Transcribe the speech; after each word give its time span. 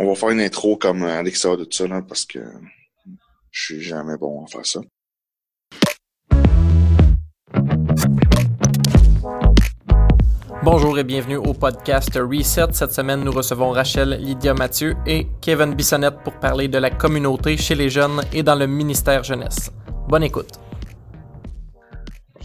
on 0.00 0.06
va 0.06 0.14
faire 0.14 0.30
une 0.30 0.40
intro 0.40 0.76
comme 0.76 1.02
Alexa 1.02 1.56
de 1.56 1.64
tout 1.64 1.72
ça, 1.72 1.88
là, 1.88 2.02
parce 2.02 2.24
que 2.24 2.38
je 3.50 3.64
suis 3.64 3.80
jamais 3.82 4.16
bon 4.16 4.44
à 4.44 4.46
faire 4.46 4.64
ça. 4.64 4.80
Bonjour 10.62 10.98
et 10.98 11.04
bienvenue 11.04 11.36
au 11.36 11.52
podcast 11.52 12.14
Reset. 12.14 12.72
Cette 12.72 12.92
semaine, 12.92 13.24
nous 13.24 13.32
recevons 13.32 13.70
Rachel 13.70 14.10
Lydia 14.20 14.54
Mathieu 14.54 14.94
et 15.04 15.26
Kevin 15.40 15.74
Bissonnette 15.74 16.22
pour 16.22 16.38
parler 16.38 16.68
de 16.68 16.78
la 16.78 16.90
communauté 16.90 17.56
chez 17.56 17.74
les 17.74 17.88
jeunes 17.88 18.20
et 18.32 18.44
dans 18.44 18.54
le 18.54 18.68
ministère 18.68 19.24
jeunesse. 19.24 19.72
Bonne 20.08 20.22
écoute. 20.22 20.60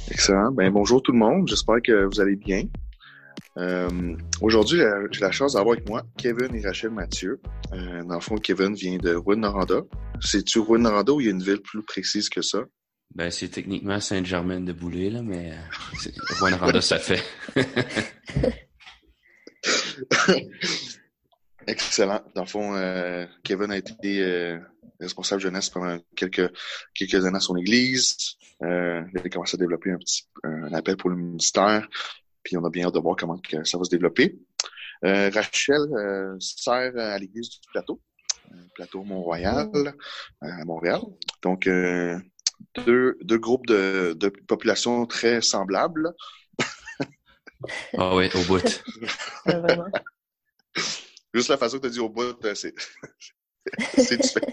Excellent. 0.10 0.52
Ben, 0.52 0.72
bonjour 0.72 1.04
tout 1.04 1.12
le 1.12 1.20
monde. 1.20 1.48
J'espère 1.48 1.82
que 1.84 2.06
vous 2.06 2.20
allez 2.20 2.36
bien. 2.36 2.64
Euh, 3.58 4.16
Aujourd'hui, 4.42 4.82
j'ai 5.12 5.22
la 5.22 5.32
chance 5.32 5.54
d'avoir 5.54 5.76
avec 5.76 5.88
moi 5.88 6.04
Kevin 6.18 6.56
et 6.56 6.66
Rachel 6.66 6.90
Mathieu. 6.90 7.40
Euh, 7.72 8.04
dans 8.04 8.16
le 8.16 8.22
fond, 8.22 8.36
Kevin 8.36 8.74
vient 8.74 8.98
de 8.98 9.16
Rouen-Noranda. 9.16 9.82
C'est-tu 10.22 10.60
Rouen-Noranda 10.60 11.14
ou 11.14 11.22
il 11.22 11.26
y 11.26 11.30
a 11.30 11.32
une 11.32 11.44
ville 11.44 11.62
plus 11.62 11.84
précise 11.84 12.30
que 12.30 12.42
ça? 12.42 12.64
Ben, 13.14 13.30
c'est 13.30 13.50
techniquement 13.50 14.00
Saint-Germain-de-Boulay, 14.00 15.12
là, 15.12 15.22
mais 15.22 15.52
euh, 15.52 16.10
Rouen-Noranda, 16.40 16.82
ça 16.82 16.98
fait. 16.98 17.24
Excellent. 21.68 22.22
Dans 22.36 22.42
le 22.42 22.48
fond, 22.48 22.76
euh, 22.76 23.26
Kevin 23.44 23.72
a 23.72 23.78
été 23.78 24.22
euh, 24.22 24.60
responsable 25.00 25.42
jeunesse 25.42 25.70
pendant 25.70 25.98
quelques, 26.16 26.52
quelques 26.94 27.26
années 27.26 27.38
à 27.38 27.40
son 27.40 27.56
église. 27.56 28.36
Euh, 28.64 29.02
il 29.14 29.20
a 29.20 29.30
commencé 29.30 29.56
à 29.56 29.60
développer 29.60 29.92
un 29.92 29.98
petit 29.98 30.24
un 30.44 30.74
appel 30.74 30.98
pour 30.98 31.10
le 31.10 31.16
ministère. 31.16 31.88
Puis 32.44 32.58
on 32.58 32.66
a 32.66 32.70
bien 32.70 32.88
hâte 32.88 32.96
de 32.96 33.00
voir 33.00 33.16
comment 33.16 33.38
que 33.38 33.64
ça 33.64 33.78
va 33.78 33.84
se 33.84 33.90
développer. 33.90 34.38
Euh, 35.06 35.30
Rachel 35.34 35.82
euh, 35.94 36.36
sert 36.40 36.98
à 36.98 37.18
l'église 37.18 37.50
du 37.50 37.60
Plateau, 37.72 38.02
euh, 38.52 38.56
Plateau 38.76 39.04
Mont-Royal, 39.04 39.94
à 40.42 40.66
Montréal. 40.66 41.02
Donc, 41.42 41.68
euh, 41.68 42.18
deux, 42.86 43.18
deux 43.22 43.38
groupes 43.38 43.68
de, 43.68 44.14
de 44.18 44.30
population 44.30 45.06
très 45.06 45.42
semblables. 45.42 46.14
Ah 47.98 48.14
oui, 48.14 48.30
au 48.36 48.44
bout. 48.44 48.84
vraiment. 49.46 49.86
Juste 51.34 51.48
la 51.48 51.58
façon 51.58 51.78
que 51.78 51.84
tu 51.84 51.88
as 51.88 51.92
dit 51.92 52.00
au 52.02 52.10
bout, 52.10 52.36
c'est 52.56 52.76
c'est 53.98 54.18
différent. 54.18 54.52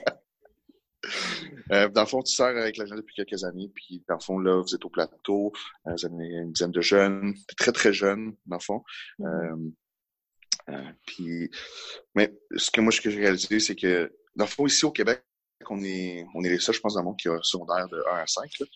Euh, 1.72 1.88
dans 1.88 2.02
le 2.02 2.06
fond, 2.06 2.22
tu 2.22 2.34
sers 2.34 2.46
avec 2.46 2.76
la 2.76 2.86
jeune 2.86 2.98
depuis 2.98 3.14
quelques 3.14 3.44
années, 3.44 3.70
puis 3.74 4.02
dans 4.08 4.16
le 4.16 4.20
fond, 4.20 4.38
là, 4.38 4.60
vous 4.60 4.74
êtes 4.74 4.84
au 4.84 4.90
plateau, 4.90 5.52
euh, 5.86 5.92
vous 5.92 6.06
avez 6.06 6.24
une 6.24 6.52
dizaine 6.52 6.72
de 6.72 6.80
jeunes, 6.80 7.34
très, 7.56 7.72
très 7.72 7.92
jeunes, 7.92 8.34
dans 8.46 8.56
le 8.56 8.62
fond. 8.62 8.82
Euh, 9.20 9.56
euh, 10.70 10.92
puis, 11.06 11.50
mais 12.14 12.32
ce 12.56 12.70
que 12.70 12.80
moi, 12.80 12.92
ce 12.92 13.00
que 13.00 13.10
j'ai 13.10 13.20
réalisé, 13.20 13.60
c'est 13.60 13.76
que, 13.76 14.12
dans 14.36 14.44
le 14.44 14.50
fond, 14.50 14.66
ici 14.66 14.84
au 14.84 14.90
Québec, 14.90 15.22
on 15.68 15.82
est, 15.82 16.24
on 16.34 16.42
est 16.42 16.48
les 16.48 16.58
seuls, 16.58 16.74
je 16.74 16.80
pense, 16.80 16.94
dans 16.94 17.00
le 17.00 17.06
monde 17.06 17.18
qui 17.18 17.28
a 17.28 17.32
un 17.32 17.42
secondaire 17.42 17.88
de 17.88 18.02
1 18.10 18.16
à 18.16 18.26
5. 18.26 18.50
Là. 18.60 18.66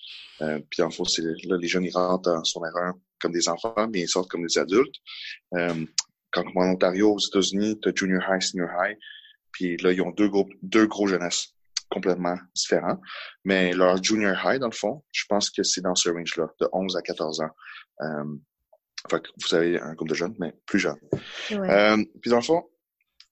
Euh, 0.43 0.59
puis 0.69 0.79
dans 0.79 0.87
le 0.87 0.93
fond, 0.93 1.05
c'est 1.05 1.23
là, 1.23 1.57
les 1.57 1.69
jeunes, 1.69 1.85
ils 1.85 1.95
rentrent 1.95 2.31
en 2.31 2.45
secondaire 2.45 2.77
1 2.77 2.95
comme 3.21 3.33
des 3.33 3.49
enfants, 3.49 3.89
mais 3.91 4.01
ils 4.01 4.09
sortent 4.09 4.31
comme 4.31 4.47
des 4.47 4.59
adultes. 4.59 4.97
Euh, 5.55 5.87
quand 6.31 6.45
en 6.57 6.73
Ontario, 6.73 7.15
aux 7.15 7.19
États-Unis, 7.19 7.79
tu 7.81 7.89
as 7.89 7.93
junior 7.95 8.23
high, 8.29 8.43
senior 8.43 8.69
high. 8.79 8.99
Puis 9.53 9.77
là, 9.79 9.93
ils 9.93 10.03
ont 10.03 10.11
deux 10.11 10.29
groupes, 10.29 10.53
deux 10.63 10.87
gros 10.87 11.07
jeunesses 11.07 11.54
complètement 11.95 12.37
différents. 12.55 13.01
Mais 13.45 13.73
leur 13.73 14.03
junior 14.03 14.37
high, 14.45 14.59
dans 14.61 14.69
le 14.69 14.75
fond, 14.75 15.03
je 15.13 15.25
pense 15.29 15.49
que 15.51 15.63
c'est 15.63 15.81
dans 15.81 15.95
ce 15.95 16.11
range-là, 16.11 16.49
de 16.61 16.69
11 16.73 16.97
à 16.97 17.03
14 17.03 17.41
ans. 17.41 17.51
Euh, 18.03 18.25
fait 19.11 19.21
que 19.23 19.29
vous 19.43 19.55
avez 19.55 19.81
un 19.81 19.95
groupe 19.95 20.09
de 20.09 20.15
jeunes, 20.15 20.35
mais 20.39 20.53
plus 20.67 20.79
jeunes. 20.81 20.99
Ouais. 21.51 21.71
Euh, 21.71 21.97
puis 22.21 22.31
dans 22.31 22.37
le 22.39 22.43
fond, 22.43 22.63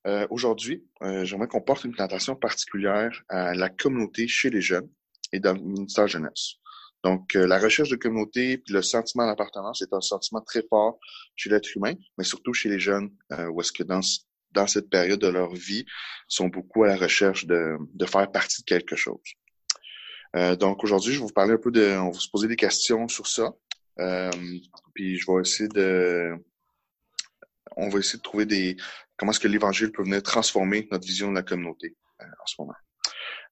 euh, 0.06 0.26
aujourd'hui, 0.30 0.84
euh, 1.02 1.24
j'aimerais 1.24 1.48
qu'on 1.48 1.60
porte 1.62 1.84
une 1.84 1.92
plantation 1.92 2.34
particulière 2.36 3.10
à 3.28 3.54
la 3.54 3.68
communauté 3.68 4.26
chez 4.28 4.50
les 4.50 4.60
jeunes 4.60 4.88
et 5.32 5.40
dans 5.40 5.52
le 5.54 5.60
ministère 5.60 6.08
jeunesse. 6.08 6.54
Donc, 7.04 7.34
euh, 7.34 7.46
la 7.46 7.58
recherche 7.58 7.88
de 7.88 7.96
communauté 7.96 8.58
puis 8.58 8.74
le 8.74 8.82
sentiment 8.82 9.26
d'appartenance 9.26 9.82
est 9.82 9.92
un 9.92 10.00
sentiment 10.00 10.40
très 10.40 10.62
fort 10.68 10.98
chez 11.36 11.50
l'être 11.50 11.74
humain, 11.76 11.94
mais 12.18 12.24
surtout 12.24 12.52
chez 12.52 12.68
les 12.68 12.78
jeunes, 12.78 13.10
euh, 13.32 13.46
où 13.48 13.60
est-ce 13.60 13.72
que 13.72 13.82
dans, 13.82 14.02
ce- 14.02 14.20
dans 14.52 14.66
cette 14.66 14.88
période 14.90 15.20
de 15.20 15.28
leur 15.28 15.54
vie, 15.54 15.84
sont 16.28 16.48
beaucoup 16.48 16.84
à 16.84 16.88
la 16.88 16.96
recherche 16.96 17.46
de, 17.46 17.76
de 17.94 18.06
faire 18.06 18.30
partie 18.30 18.62
de 18.62 18.66
quelque 18.66 18.96
chose. 18.96 19.20
Euh, 20.36 20.56
donc, 20.56 20.82
aujourd'hui, 20.82 21.12
je 21.12 21.18
vais 21.18 21.26
vous 21.26 21.32
parler 21.32 21.52
un 21.52 21.58
peu 21.58 21.70
de... 21.70 21.96
On 21.98 22.10
va 22.10 22.18
se 22.18 22.28
poser 22.28 22.48
des 22.48 22.56
questions 22.56 23.06
sur 23.08 23.26
ça. 23.26 23.52
Euh, 23.98 24.30
puis, 24.94 25.18
je 25.18 25.30
vais 25.30 25.40
essayer 25.40 25.68
de... 25.68 26.32
On 27.76 27.88
va 27.88 27.98
essayer 27.98 28.18
de 28.18 28.22
trouver 28.22 28.46
des... 28.46 28.76
Comment 29.16 29.32
est-ce 29.32 29.40
que 29.40 29.48
l'Évangile 29.48 29.92
peut 29.92 30.02
venir 30.02 30.22
transformer 30.22 30.88
notre 30.90 31.06
vision 31.06 31.30
de 31.30 31.34
la 31.34 31.42
communauté 31.42 31.96
euh, 32.20 32.24
en 32.24 32.46
ce 32.46 32.54
moment. 32.58 32.74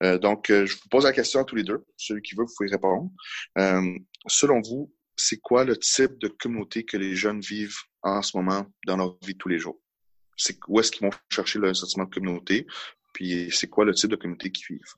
Euh, 0.03 0.19
donc, 0.19 0.51
euh, 0.51 0.67
je 0.67 0.75
vous 0.75 0.89
pose 0.91 1.05
la 1.05 1.13
question 1.13 1.41
à 1.41 1.45
tous 1.45 1.57
les 1.57 1.65
deux. 1.65 1.85
Celui 1.97 2.23
qui 2.23 2.35
veut, 2.35 2.45
vous 2.45 2.55
pouvez 2.57 2.71
répondre. 2.71 3.11
Euh, 3.59 3.99
selon 4.27 4.61
vous, 4.63 4.93
c'est 5.17 5.39
quoi 5.39 5.65
le 5.65 5.77
type 5.77 6.19
de 6.19 6.29
communauté 6.29 6.85
que 6.85 6.97
les 6.97 7.15
jeunes 7.15 7.41
vivent 7.41 7.77
en 8.03 8.23
ce 8.23 8.37
moment 8.37 8.67
dans 8.87 8.97
leur 8.97 9.19
vie 9.23 9.35
de 9.35 9.39
tous 9.39 9.49
les 9.49 9.59
jours? 9.59 9.79
C'est 10.43 10.59
où 10.69 10.81
est-ce 10.81 10.91
qu'ils 10.91 11.07
vont 11.07 11.13
chercher 11.29 11.59
le 11.59 11.75
sentiment 11.75 12.05
de 12.05 12.11
communauté? 12.15 12.67
Puis 13.13 13.51
c'est 13.53 13.69
quoi 13.69 13.85
le 13.85 13.93
type 13.93 14.11
de 14.11 14.17
communauté 14.17 14.51
qu'ils 14.51 14.77
vivent? 14.77 14.95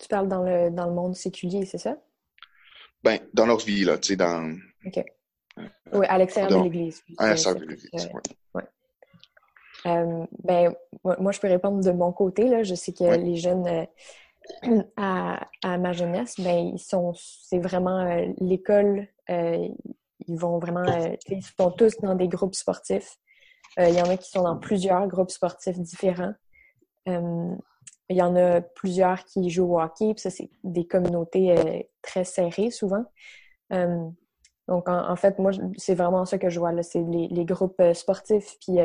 Tu 0.00 0.06
parles 0.08 0.28
dans 0.28 0.44
le, 0.44 0.70
dans 0.70 0.86
le 0.86 0.92
monde 0.92 1.16
séculier, 1.16 1.64
c'est 1.66 1.78
ça? 1.78 1.96
Ben, 3.02 3.18
dans 3.34 3.46
leur 3.46 3.58
vie, 3.58 3.84
là, 3.84 3.98
tu 3.98 4.08
sais, 4.08 4.16
dans. 4.16 4.56
Oui, 5.92 6.06
à 6.08 6.18
l'extérieur 6.18 6.58
de 6.58 6.64
l'église. 6.64 7.02
C'est- 7.18 7.36
ça, 7.36 7.52
c'est 7.52 7.58
l'église, 7.60 7.90
plus, 7.90 8.00
euh, 8.00 8.08
ouais. 8.54 8.62
Euh, 9.86 10.26
ben, 10.44 10.74
moi, 11.04 11.16
moi, 11.18 11.32
je 11.32 11.40
peux 11.40 11.48
répondre 11.48 11.82
de 11.84 11.90
mon 11.90 12.12
côté. 12.12 12.48
Là. 12.48 12.62
Je 12.62 12.74
sais 12.74 12.92
que 12.92 13.04
Ouais. 13.04 13.18
les 13.18 13.36
jeunes 13.36 13.66
euh, 13.66 14.82
à, 14.96 15.48
à 15.62 15.78
ma 15.78 15.92
jeunesse, 15.92 16.34
ben, 16.38 16.72
ils 16.74 16.78
sont, 16.78 17.14
c'est 17.16 17.58
vraiment 17.58 18.00
euh, 18.06 18.26
l'école. 18.40 19.08
euh, 19.30 19.68
ils 20.28 20.38
vont 20.38 20.58
vraiment, 20.58 20.86
euh, 20.86 21.16
ils 21.28 21.42
sont 21.42 21.70
tous 21.70 21.96
dans 22.00 22.14
des 22.14 22.28
groupes 22.28 22.54
sportifs. 22.54 23.16
Euh, 23.78 23.88
il 23.88 23.94
y 23.94 24.00
en 24.00 24.08
a 24.08 24.16
qui 24.16 24.30
sont 24.30 24.42
dans 24.42 24.56
plusieurs 24.56 25.06
groupes 25.08 25.30
sportifs 25.30 25.78
différents. 25.78 26.34
Euh, 27.08 27.54
il 28.10 28.16
y 28.16 28.22
en 28.22 28.36
a 28.36 28.60
plusieurs 28.60 29.24
qui 29.24 29.50
jouent 29.50 29.74
au 29.74 29.80
hockey. 29.80 30.14
Puis 30.14 30.20
ça, 30.20 30.30
c'est 30.30 30.50
des 30.64 30.86
communautés 30.86 31.88
très 32.00 32.24
serrées 32.24 32.70
souvent. 32.70 33.04
Donc, 33.70 34.88
en, 34.88 35.16
fait, 35.16 35.38
moi, 35.38 35.50
c'est 35.76 35.94
vraiment 35.94 36.24
ça 36.24 36.38
que 36.38 36.48
je 36.48 36.58
vois. 36.58 36.72
là. 36.72 36.82
C'est 36.82 37.02
les, 37.02 37.44
groupes 37.44 37.82
sportifs. 37.92 38.56
Puis, 38.60 38.78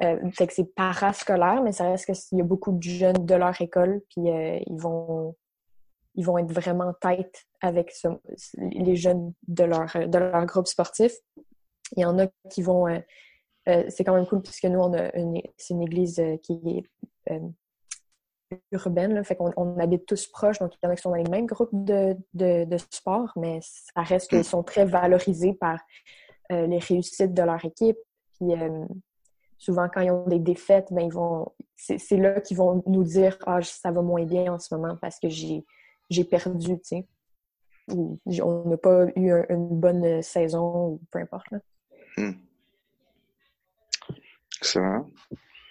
que 0.00 0.52
c'est 0.52 0.74
parascolaire, 0.74 1.62
mais 1.62 1.72
ça 1.72 1.84
reste 1.84 2.04
qu'il 2.28 2.38
y 2.38 2.42
a 2.42 2.44
beaucoup 2.44 2.72
de 2.72 2.82
jeunes 2.82 3.24
de 3.24 3.34
leur 3.34 3.58
école, 3.62 4.02
puis 4.10 4.24
ils 4.26 4.78
vont 4.78 5.34
ils 6.14 6.24
vont 6.24 6.38
être 6.38 6.52
vraiment 6.52 6.92
tête 7.00 7.44
avec 7.60 7.92
les 8.58 8.96
jeunes 8.96 9.32
de 9.48 9.64
leur 9.64 9.86
de 9.94 10.18
leur 10.18 10.44
groupe 10.46 10.66
sportif. 10.66 11.12
Il 11.96 12.02
y 12.02 12.04
en 12.04 12.18
a 12.18 12.26
qui 12.50 12.62
vont 12.62 12.86
euh, 12.88 12.98
euh, 13.68 13.84
c'est 13.88 14.04
quand 14.04 14.14
même 14.14 14.26
cool 14.26 14.42
puisque 14.42 14.64
nous 14.64 14.80
on 14.80 14.92
a 14.92 15.14
une 15.16 15.40
c'est 15.56 15.74
une 15.74 15.82
église 15.82 16.18
euh, 16.18 16.36
qui 16.38 16.60
est 16.66 17.40
urbaine, 18.70 19.24
fait 19.24 19.34
qu'on 19.34 19.50
on 19.56 19.78
habite 19.78 20.04
tous 20.04 20.26
proches, 20.26 20.58
donc 20.58 20.74
il 20.74 20.78
y 20.82 20.86
en 20.86 20.90
a 20.90 20.96
qui 20.96 21.00
sont 21.00 21.10
dans 21.10 21.16
les 21.16 21.30
mêmes 21.30 21.46
groupes 21.46 21.70
de, 21.72 22.14
de, 22.34 22.76
sport, 22.90 23.32
mais 23.36 23.60
ça 23.62 24.02
reste 24.02 24.28
qu'ils 24.28 24.44
sont 24.44 24.62
très 24.62 24.84
valorisés 24.84 25.54
par 25.54 25.78
les 26.50 26.78
réussites 26.78 27.32
de 27.32 27.42
leur 27.42 27.64
équipe. 27.64 27.96
Puis 28.34 28.52
souvent, 29.56 29.88
quand 29.88 30.02
ils 30.02 30.10
ont 30.10 30.26
des 30.26 30.38
défaites, 30.38 30.88
ben, 30.90 31.06
ils 31.06 31.12
vont. 31.12 31.50
C'est 31.76 31.96
c'est 31.96 32.18
là 32.18 32.42
qu'ils 32.42 32.58
vont 32.58 32.82
nous 32.86 33.04
dire 33.04 33.38
Ah, 33.46 33.62
ça 33.62 33.90
va 33.90 34.02
moins 34.02 34.26
bien 34.26 34.52
en 34.52 34.58
ce 34.58 34.74
moment 34.74 34.98
parce 35.00 35.18
que 35.18 35.30
j'ai 35.30 35.64
j'ai 36.10 36.24
perdu, 36.24 36.74
tu 36.76 36.80
sais. 36.82 37.06
Ou 37.90 38.18
on 38.42 38.68
n'a 38.68 38.76
pas 38.76 39.06
eu 39.16 39.30
un- 39.32 39.44
une 39.50 39.68
bonne 39.80 40.22
saison, 40.22 40.86
ou 40.92 41.00
peu 41.10 41.18
importe. 41.18 41.46
Là. 41.50 41.58
Excellent. 44.60 45.10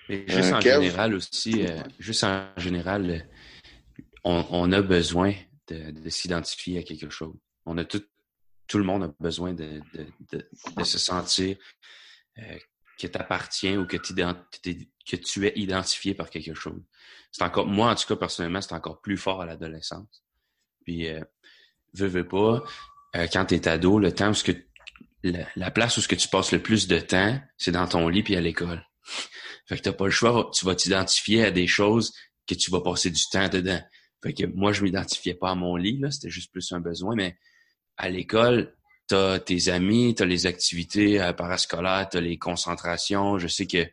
Et 0.09 0.27
juste 0.27 0.51
Euh, 0.51 0.55
en 0.57 0.61
général 0.61 1.13
aussi, 1.15 1.65
euh, 1.65 1.81
juste 1.99 2.23
en 2.23 2.47
général, 2.57 3.09
euh, 3.09 3.19
on, 4.23 4.45
on 4.51 4.71
a 4.73 4.81
besoin 4.81 5.33
de, 5.67 5.91
de 5.91 6.09
s'identifier 6.09 6.79
à 6.79 6.83
quelque 6.83 7.09
chose. 7.09 7.33
On 7.65 7.77
a 7.77 7.85
tout, 7.85 8.03
tout 8.67 8.77
le 8.77 8.83
monde 8.83 9.03
a 9.03 9.13
besoin 9.19 9.53
de, 9.53 9.79
de, 9.93 10.05
de, 10.31 10.49
de 10.77 10.83
se 10.83 10.97
sentir 10.99 11.57
euh, 12.39 12.57
que 13.01 13.07
tu 13.07 13.17
appartiens 13.17 13.79
ou 13.79 13.85
que, 13.85 13.97
que 13.97 15.15
tu 15.15 15.47
es 15.47 15.53
identifié 15.55 16.13
par 16.13 16.29
quelque 16.29 16.53
chose. 16.53 16.81
C'est 17.31 17.43
encore, 17.43 17.67
moi, 17.67 17.91
en 17.91 17.95
tout 17.95 18.07
cas, 18.07 18.15
personnellement, 18.15 18.61
c'est 18.61 18.73
encore 18.73 19.01
plus 19.01 19.17
fort 19.17 19.41
à 19.41 19.45
l'adolescence. 19.45 20.23
Puis, 20.83 21.07
euh, 21.07 21.23
veux, 21.93 22.07
veux 22.07 22.27
pas, 22.27 22.63
euh, 23.15 23.27
quand 23.31 23.45
tu 23.45 23.55
es 23.55 23.67
ado, 23.67 23.99
le 23.99 24.11
temps 24.13 24.29
où 24.29 24.33
ce 24.33 24.43
que 24.43 24.51
la, 25.23 25.47
la 25.55 25.71
place 25.71 25.97
où 25.97 26.01
ce 26.01 26.07
que 26.07 26.15
tu 26.15 26.27
passes 26.27 26.51
le 26.51 26.61
plus 26.61 26.87
de 26.87 26.99
temps, 26.99 27.39
c'est 27.57 27.71
dans 27.71 27.87
ton 27.87 28.07
lit 28.07 28.23
puis 28.23 28.35
à 28.35 28.41
l'école. 28.41 28.83
Fait 29.67 29.77
que 29.77 29.83
t'as 29.83 29.93
pas 29.93 30.05
le 30.05 30.11
choix, 30.11 30.49
tu 30.53 30.65
vas 30.65 30.75
t'identifier 30.75 31.45
à 31.45 31.51
des 31.51 31.67
choses 31.67 32.13
que 32.47 32.55
tu 32.55 32.71
vas 32.71 32.81
passer 32.81 33.09
du 33.09 33.23
temps 33.31 33.47
dedans. 33.47 33.81
Fait 34.23 34.33
que 34.33 34.45
moi, 34.45 34.73
je 34.73 34.83
m'identifiais 34.83 35.33
pas 35.33 35.51
à 35.51 35.55
mon 35.55 35.75
lit, 35.75 35.97
là, 35.99 36.11
c'était 36.11 36.29
juste 36.29 36.51
plus 36.51 36.71
un 36.71 36.79
besoin, 36.79 37.15
mais 37.15 37.37
à 37.97 38.09
l'école, 38.09 38.75
t'as 39.07 39.39
tes 39.39 39.69
amis, 39.69 40.15
t'as 40.15 40.25
les 40.25 40.45
activités 40.45 41.21
euh, 41.21 41.33
parascolaires, 41.33 42.07
t'as 42.09 42.21
les 42.21 42.37
concentrations. 42.37 43.37
Je 43.37 43.47
sais 43.47 43.67
que 43.67 43.85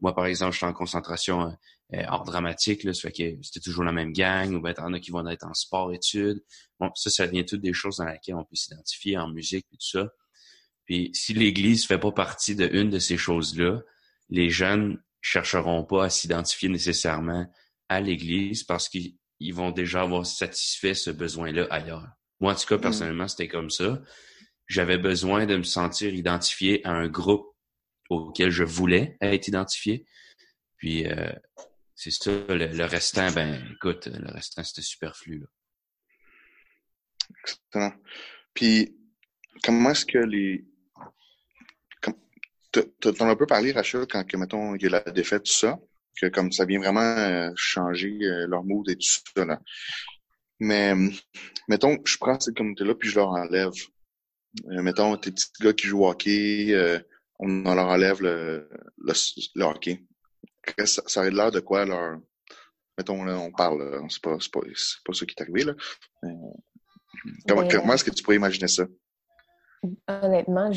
moi, 0.00 0.14
par 0.14 0.26
exemple, 0.26 0.52
je 0.52 0.58
suis 0.58 0.66
en 0.66 0.72
concentration 0.72 1.56
euh, 1.94 2.02
hors 2.08 2.24
dramatique, 2.24 2.82
là, 2.84 2.92
ça 2.92 3.02
fait 3.02 3.12
que 3.12 3.42
c'était 3.42 3.60
toujours 3.60 3.84
la 3.84 3.92
même 3.92 4.12
gang, 4.12 4.52
ou 4.54 4.60
bien 4.60 4.74
t'en 4.74 4.92
as 4.92 5.00
qui 5.00 5.10
vont 5.10 5.26
être 5.28 5.46
en 5.46 5.54
sport-études. 5.54 6.42
Bon, 6.80 6.90
ça, 6.94 7.10
ça 7.10 7.26
vient 7.26 7.44
toutes 7.44 7.60
des 7.60 7.72
choses 7.72 7.98
dans 7.98 8.06
lesquelles 8.06 8.34
on 8.34 8.44
peut 8.44 8.56
s'identifier 8.56 9.16
en 9.16 9.28
musique 9.28 9.66
et 9.72 9.76
tout 9.76 9.86
ça. 9.86 10.08
Puis 10.84 11.10
si 11.14 11.32
l'Église 11.32 11.86
fait 11.86 11.98
pas 11.98 12.12
partie 12.12 12.54
de 12.54 12.68
une 12.72 12.90
de 12.90 12.98
ces 12.98 13.16
choses-là, 13.16 13.80
les 14.30 14.50
jeunes 14.50 15.00
chercheront 15.20 15.84
pas 15.84 16.04
à 16.04 16.10
s'identifier 16.10 16.68
nécessairement 16.68 17.46
à 17.88 18.00
l'Église 18.00 18.64
parce 18.64 18.88
qu'ils 18.88 19.14
vont 19.52 19.70
déjà 19.70 20.02
avoir 20.02 20.26
satisfait 20.26 20.94
ce 20.94 21.10
besoin-là 21.10 21.66
ailleurs. 21.70 22.08
Moi, 22.40 22.52
en 22.52 22.56
tout 22.56 22.66
cas, 22.66 22.78
mm. 22.78 22.80
personnellement, 22.80 23.28
c'était 23.28 23.48
comme 23.48 23.70
ça. 23.70 24.00
J'avais 24.66 24.98
besoin 24.98 25.46
de 25.46 25.56
me 25.56 25.62
sentir 25.62 26.14
identifié 26.14 26.84
à 26.86 26.92
un 26.92 27.08
groupe 27.08 27.54
auquel 28.08 28.50
je 28.50 28.64
voulais 28.64 29.16
être 29.20 29.48
identifié. 29.48 30.06
Puis 30.76 31.06
euh, 31.06 31.32
c'est 31.94 32.10
ça, 32.10 32.30
le, 32.48 32.84
restant, 32.84 33.30
ben 33.32 33.62
écoute, 33.72 34.06
le 34.06 34.30
restant, 34.32 34.62
c'était 34.64 34.82
superflu. 34.82 35.38
Là. 35.38 35.46
Excellent. 37.42 37.92
Puis 38.54 38.96
comment 39.64 39.90
est-ce 39.90 40.06
que 40.06 40.18
les. 40.18 40.64
Tu 42.72 42.82
en 43.20 43.28
as 43.28 43.30
un 43.30 43.36
peu 43.36 43.46
parlé, 43.46 43.72
Rachel, 43.72 44.06
quand 44.06 44.24
que, 44.24 44.36
mettons, 44.36 44.74
il 44.74 44.82
y 44.82 44.86
a 44.86 44.90
la 44.90 45.00
défaite, 45.00 45.44
tout 45.44 45.52
ça, 45.52 45.78
que 46.20 46.26
comme 46.26 46.52
ça 46.52 46.66
vient 46.66 46.78
vraiment 46.78 47.00
euh, 47.00 47.50
changer 47.56 48.18
euh, 48.22 48.46
leur 48.46 48.64
mood 48.64 48.86
et 48.90 48.96
tout 48.96 49.08
ça. 49.34 49.46
Là. 49.46 49.60
Mais 50.60 50.94
mettons, 51.68 51.98
je 52.04 52.16
prends 52.18 52.38
cette 52.38 52.56
communauté-là 52.56 52.94
puis 52.94 53.08
je 53.08 53.16
leur 53.16 53.28
enlève. 53.28 53.72
Mettons, 54.64 55.16
tes 55.16 55.30
petits 55.30 55.50
gars 55.60 55.72
qui 55.72 55.86
jouent 55.86 56.04
au 56.04 56.08
hockey, 56.08 56.74
on 57.38 57.74
leur 57.74 57.86
enlève 57.86 58.22
le, 58.22 58.68
le, 58.98 59.64
hockey. 59.64 60.04
Ça, 60.84 61.02
ça 61.06 61.22
a 61.22 61.30
l'air 61.30 61.50
de 61.50 61.60
quoi 61.60 61.84
leur. 61.84 62.18
Mettons, 62.98 63.24
là, 63.24 63.38
on 63.38 63.52
parle, 63.52 64.06
c'est 64.08 64.22
pas, 64.22 64.36
pas, 64.52 64.60
pas 64.60 65.12
ça 65.12 65.26
qui 65.26 65.34
est 65.36 65.42
arrivé, 65.42 65.64
là. 65.64 65.74
comment, 67.46 67.68
comment 67.68 67.92
est-ce 67.92 68.04
que 68.04 68.10
tu 68.10 68.22
pourrais 68.22 68.36
imaginer 68.36 68.68
ça? 68.68 68.86
Honnêtement, 70.08 70.70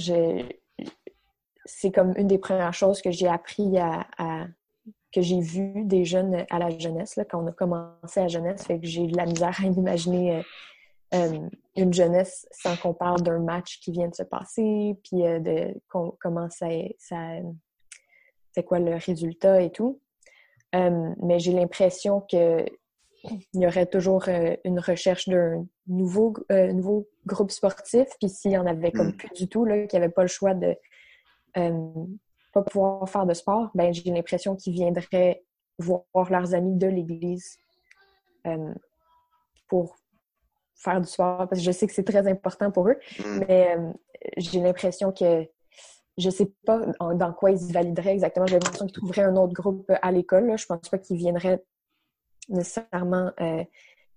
c'est 1.65 1.91
comme 1.91 2.13
une 2.17 2.27
des 2.27 2.37
premières 2.37 2.73
choses 2.73 3.01
que 3.01 3.11
j'ai 3.11 3.27
appris 3.27 3.77
à, 3.77 4.47
que 5.11 5.21
j'ai 5.21 5.39
vu 5.39 5.85
des 5.85 6.05
jeunes 6.05 6.45
à 6.49 6.59
la 6.59 6.77
jeunesse, 6.77 7.15
là, 7.15 7.25
quand 7.25 7.43
on 7.43 7.47
a 7.47 7.51
commencé 7.51 8.19
à 8.19 8.23
la 8.23 8.27
jeunesse, 8.27 8.65
fait 8.65 8.79
que 8.79 8.85
j'ai 8.85 9.03
eu 9.03 9.07
de 9.07 9.17
la 9.17 9.25
misère 9.25 9.57
à 9.59 9.65
imaginer 9.65 10.37
euh, 10.37 10.43
euh, 11.15 11.49
une 11.79 11.93
jeunesse 11.93 12.47
sans 12.51 12.75
qu'on 12.77 12.93
parle 12.93 13.21
d'un 13.21 13.39
match 13.39 13.79
qui 13.79 13.91
vient 13.91 14.07
de 14.07 14.15
se 14.15 14.23
passer, 14.23 14.97
puis 15.03 15.25
euh, 15.25 15.39
de 15.39 15.73
comment 16.19 16.49
ça, 16.49 16.67
c'est 18.51 18.63
quoi 18.63 18.79
le 18.79 18.95
résultat 18.95 19.61
et 19.61 19.71
tout. 19.71 19.99
Euh, 20.75 21.09
mais 21.21 21.39
j'ai 21.39 21.53
l'impression 21.53 22.21
que 22.21 22.65
il 23.53 23.61
y 23.61 23.67
aurait 23.67 23.85
toujours 23.85 24.29
une 24.63 24.79
recherche 24.79 25.27
d'un 25.27 25.65
nouveau, 25.87 26.33
nouveau 26.49 27.05
groupe 27.25 27.51
sportif, 27.51 28.07
puis 28.17 28.29
s'il 28.29 28.51
y 28.51 28.57
en 28.57 28.65
avait 28.65 28.93
comme 28.93 29.09
mm. 29.09 29.17
plus 29.17 29.33
du 29.33 29.49
tout, 29.49 29.65
là, 29.65 29.85
qu'il 29.87 29.99
n'y 29.99 30.05
avait 30.05 30.13
pas 30.13 30.21
le 30.21 30.29
choix 30.29 30.53
de 30.53 30.77
pas 32.53 32.61
pouvoir 32.63 33.09
faire 33.09 33.25
de 33.25 33.33
sport, 33.33 33.71
ben 33.75 33.93
j'ai 33.93 34.09
l'impression 34.09 34.55
qu'ils 34.55 34.73
viendraient 34.73 35.43
voir 35.77 36.31
leurs 36.31 36.53
amis 36.53 36.77
de 36.77 36.87
l'Église 36.87 37.57
pour 39.67 39.98
faire 40.79 41.01
du 41.01 41.07
sport 41.07 41.37
parce 41.37 41.59
que 41.59 41.65
je 41.65 41.71
sais 41.71 41.87
que 41.87 41.93
c'est 41.93 42.03
très 42.03 42.27
important 42.27 42.71
pour 42.71 42.87
eux. 42.87 42.97
Mm. 43.19 43.39
Mais 43.47 43.75
euh, 43.77 43.91
j'ai 44.37 44.59
l'impression 44.59 45.11
que 45.11 45.47
je 46.17 46.29
sais 46.29 46.51
pas 46.65 46.81
dans 47.13 47.33
quoi 47.33 47.51
ils 47.51 47.71
valideraient 47.71 48.13
exactement. 48.13 48.45
J'ai 48.45 48.55
l'impression 48.55 48.85
qu'ils 48.85 48.95
trouveraient 48.95 49.23
un 49.23 49.35
autre 49.35 49.53
groupe 49.53 49.89
à 50.01 50.11
l'école. 50.11 50.57
Je 50.57 50.65
pense 50.65 50.89
pas 50.89 50.97
qu'ils 50.97 51.17
viendraient 51.17 51.63
nécessairement 52.49 53.31
euh, 53.39 53.63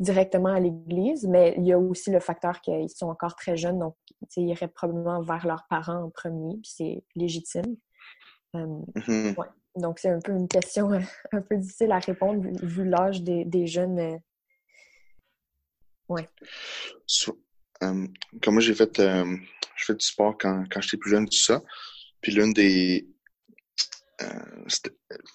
directement 0.01 0.49
à 0.49 0.59
l'église, 0.59 1.27
mais 1.29 1.55
il 1.59 1.65
y 1.65 1.73
a 1.73 1.79
aussi 1.79 2.11
le 2.11 2.19
facteur 2.19 2.61
qu'ils 2.61 2.91
sont 2.91 3.09
encore 3.09 3.37
très 3.37 3.57
jeunes, 3.57 3.79
donc 3.79 3.95
ils 4.37 4.49
iraient 4.49 4.69
probablement 4.69 5.21
vers 5.21 5.47
leurs 5.47 5.67
parents 5.69 6.05
en 6.05 6.11
premier, 6.11 6.55
puis 6.55 6.73
c'est 6.75 7.05
légitime. 7.15 7.77
Euh, 8.57 8.67
mm-hmm. 8.97 9.37
Donc 9.77 9.99
c'est 9.99 10.11
un 10.11 10.19
peu 10.19 10.33
une 10.33 10.49
question 10.49 10.91
un 11.33 11.41
peu 11.41 11.57
difficile 11.57 11.93
à 11.93 11.99
répondre 11.99 12.43
vu, 12.63 12.85
l'âge 12.89 13.23
des, 13.23 13.45
des, 13.45 13.67
jeunes 13.67 14.21
Ouais. 16.13 16.29
Euh, 17.83 18.07
comme 18.43 18.55
moi, 18.55 18.61
j'ai 18.61 18.75
fait, 18.75 18.99
euh, 19.01 19.25
du 19.89 20.07
sport 20.07 20.37
quand, 20.39 20.65
quand 20.71 20.81
j'étais 20.81 20.97
plus 20.97 21.11
jeune, 21.11 21.29
tout 21.29 21.37
ça. 21.37 21.61
Puis 22.21 22.33
l'une 22.33 22.53
des, 22.53 23.09
euh, 24.23 24.29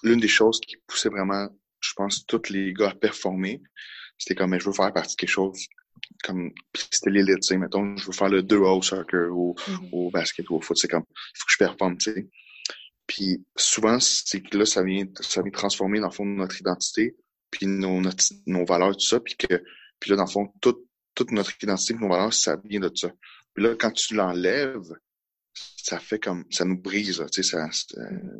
l'une 0.02 0.20
des 0.20 0.28
choses 0.28 0.60
qui 0.60 0.76
poussait 0.86 1.10
vraiment, 1.10 1.48
je 1.80 1.92
pense, 1.94 2.24
tous 2.26 2.48
les 2.48 2.72
gars 2.72 2.90
à 2.90 2.94
performer, 2.94 3.60
c'était 4.16 4.34
comme, 4.34 4.58
je 4.58 4.64
veux 4.64 4.72
faire 4.72 4.92
partie 4.92 5.14
de 5.14 5.20
quelque 5.20 5.30
chose 5.30 5.66
comme 6.24 6.52
c'était 6.74 7.10
l'élite, 7.10 7.40
tu 7.40 7.48
sais, 7.48 7.58
mettons, 7.58 7.96
je 7.96 8.06
veux 8.06 8.12
faire 8.12 8.28
le 8.28 8.42
2 8.42 8.56
au 8.56 8.82
soccer 8.82 9.30
ou 9.30 9.54
mm-hmm. 9.54 9.88
au 9.92 10.10
basket 10.10 10.48
ou 10.50 10.56
au 10.56 10.60
foot, 10.60 10.76
c'est 10.76 10.88
comme, 10.88 11.04
il 11.08 11.38
faut 11.38 11.46
que 11.46 11.52
je 11.52 11.58
performe, 11.58 11.98
tu 11.98 12.12
sais. 12.12 12.28
Puis 13.06 13.44
souvent, 13.56 13.98
c'est 14.00 14.42
que 14.42 14.58
là, 14.58 14.66
ça 14.66 14.82
vient, 14.82 15.04
ça 15.20 15.42
vient 15.42 15.50
transformer, 15.50 16.00
dans 16.00 16.08
le 16.08 16.12
fond, 16.12 16.24
notre 16.24 16.60
identité, 16.60 17.16
puis 17.50 17.66
nos, 17.66 18.02
nos 18.46 18.64
valeurs, 18.64 18.96
tout 18.96 19.06
ça, 19.06 19.20
puis 19.20 19.36
que 19.36 19.62
puis 20.00 20.10
là, 20.10 20.16
dans 20.16 20.24
le 20.24 20.30
fond, 20.30 20.52
toute, 20.60 20.84
notre 21.30 21.52
identité, 21.60 21.94
nos 21.94 22.08
valeurs, 22.08 22.32
ça 22.32 22.56
vient 22.64 22.80
de 22.80 22.90
ça. 22.94 23.10
Puis 23.54 23.64
là, 23.64 23.74
quand 23.74 23.90
tu 23.90 24.14
l'enlèves, 24.14 24.92
ça 25.52 25.98
fait 25.98 26.20
comme 26.20 26.44
ça 26.50 26.64
nous 26.64 26.80
brise. 26.80 27.24
Tu 27.32 27.42
sais, 27.42 27.58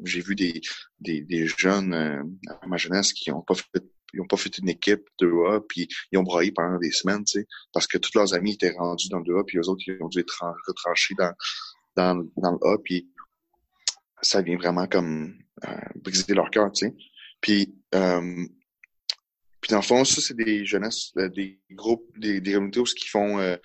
j'ai 0.05 0.21
vu 0.21 0.37
des, 0.37 0.61
des, 1.01 1.23
des 1.23 1.49
jeunes 1.49 1.93
euh, 1.93 2.23
à 2.63 2.67
ma 2.69 2.77
jeunesse 2.77 3.13
qui 3.13 3.33
ont 3.33 3.43
pas 3.43 3.55
fait 3.55 3.83
ils 4.15 4.21
ont 4.21 4.27
pas 4.27 4.37
fait 4.37 4.57
une 4.59 4.69
équipe 4.69 5.05
de 5.21 5.27
A, 5.51 5.61
puis 5.61 5.89
ils 6.13 6.19
ont 6.19 6.23
braillé 6.23 6.53
pendant 6.53 6.79
des 6.79 6.91
semaines, 6.91 7.25
tu 7.25 7.41
sais, 7.41 7.47
parce 7.73 7.87
que 7.87 7.99
tous 7.99 8.11
leurs 8.15 8.35
amis 8.35 8.53
étaient 8.55 8.75
rendus 8.77 9.09
dans 9.09 9.21
le 9.21 9.39
A, 9.39 9.45
puis 9.45 9.59
eux 9.59 9.69
autres, 9.69 9.83
ils 9.87 10.03
ont 10.03 10.09
dû 10.09 10.21
être 10.21 10.45
retranchés 10.67 11.15
dans, 11.19 11.33
dans, 11.97 12.27
dans 12.37 12.53
le 12.53 12.67
A, 12.67 12.79
puis 12.83 13.11
ça 14.23 14.43
vient 14.43 14.57
vraiment 14.57 14.87
comme 14.87 15.37
euh, 15.67 15.77
briser 15.97 16.35
leur 16.35 16.51
cœur, 16.51 16.73
tu 16.73 16.87
sais. 16.87 16.97
Puis 17.41 17.75
euh, 17.95 18.47
puis 19.61 19.71
dans 19.71 19.79
le 19.79 19.83
fond, 19.83 20.05
ça, 20.05 20.21
c'est 20.21 20.37
des 20.37 20.65
jeunesses, 20.65 21.13
euh, 21.19 21.29
des 21.29 21.61
groupes, 21.73 22.07
des, 22.19 22.41
des 22.41 22.53
communautés 22.53 22.83
qu'ils 22.83 23.11
font, 23.11 23.39
euh, 23.39 23.57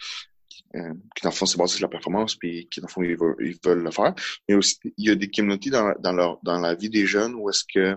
euh, 0.76 0.94
qui 1.16 1.24
dans 1.24 1.30
le 1.30 1.36
fond, 1.36 1.46
c'est 1.46 1.58
basé 1.58 1.78
sur 1.78 1.86
la 1.86 1.90
performance, 1.90 2.36
puis 2.36 2.68
qui 2.72 2.82
dans 2.82 2.88
le 2.88 2.92
fond, 2.92 3.04
ils 3.04 3.16
veulent, 3.16 3.84
le 3.84 3.92
faire. 3.92 4.16
Mais 4.50 4.56
aussi, 4.56 4.80
il 4.98 5.08
y 5.08 5.12
a 5.12 5.16
des 5.16 5.30
communautés 5.30 5.70
dans, 5.70 5.94
dans, 6.00 6.14
leur, 6.14 6.40
dans 6.44 6.60
la 6.60 6.74
vie 6.76 6.90
des 6.90 7.06
jeunes 7.06 7.36
où 7.36 7.50
est-ce 7.50 7.64
que 7.72 7.96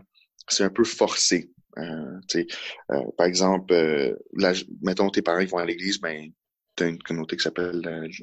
c'est 0.49 0.65
un 0.65 0.71
peu 0.71 0.85
forcé. 0.85 1.51
Euh, 1.79 2.21
euh, 2.35 3.03
par 3.17 3.27
exemple, 3.27 3.73
euh, 3.73 4.17
la, 4.35 4.53
mettons 4.83 5.11
tes 5.11 5.23
parents 5.23 5.41
qui 5.41 5.47
vont 5.47 5.59
à 5.59 5.65
l'église, 5.65 6.01
ben 6.01 6.31
tu 6.75 6.85
as 6.85 6.89
une 6.89 7.03
communauté 7.03 7.37
qui 7.37 7.43
s'appelle 7.43 7.81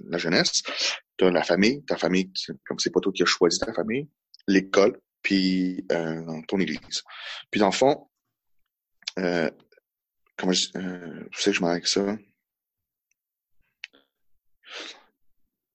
la, 0.07 0.17
jeunesse. 0.17 0.63
Tu 1.17 1.25
as 1.25 1.31
la 1.31 1.43
famille, 1.43 1.83
ta 1.85 1.97
famille, 1.97 2.31
comme 2.65 2.79
c'est 2.79 2.91
pas 2.91 2.99
toi 2.99 3.11
qui 3.11 3.23
as 3.23 3.27
choisi 3.27 3.59
ta 3.59 3.73
famille, 3.73 4.07
l'école, 4.47 4.99
puis 5.21 5.85
ton 6.47 6.59
église. 6.59 7.03
Puis 7.49 7.59
dans 7.59 7.67
le 7.67 7.73
fond, 7.73 8.07
comment 10.37 10.53
je, 10.53 10.67
euh, 10.75 11.23
sais 11.33 11.51
que 11.51 11.57
je 11.57 11.63
avec 11.63 11.87
ça? 11.87 12.17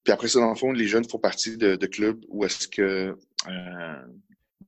Puis 0.04 0.12
après 0.12 0.28
ça, 0.28 0.40
dans 0.40 0.50
le 0.50 0.56
fond, 0.56 0.72
les 0.72 0.88
jeunes 0.88 1.08
font 1.08 1.18
partie 1.18 1.56
de, 1.56 1.76
de 1.76 1.86
clubs 1.86 2.24
où 2.28 2.44
est-ce 2.44 2.66
que 2.66 3.16
euh, 3.46 4.06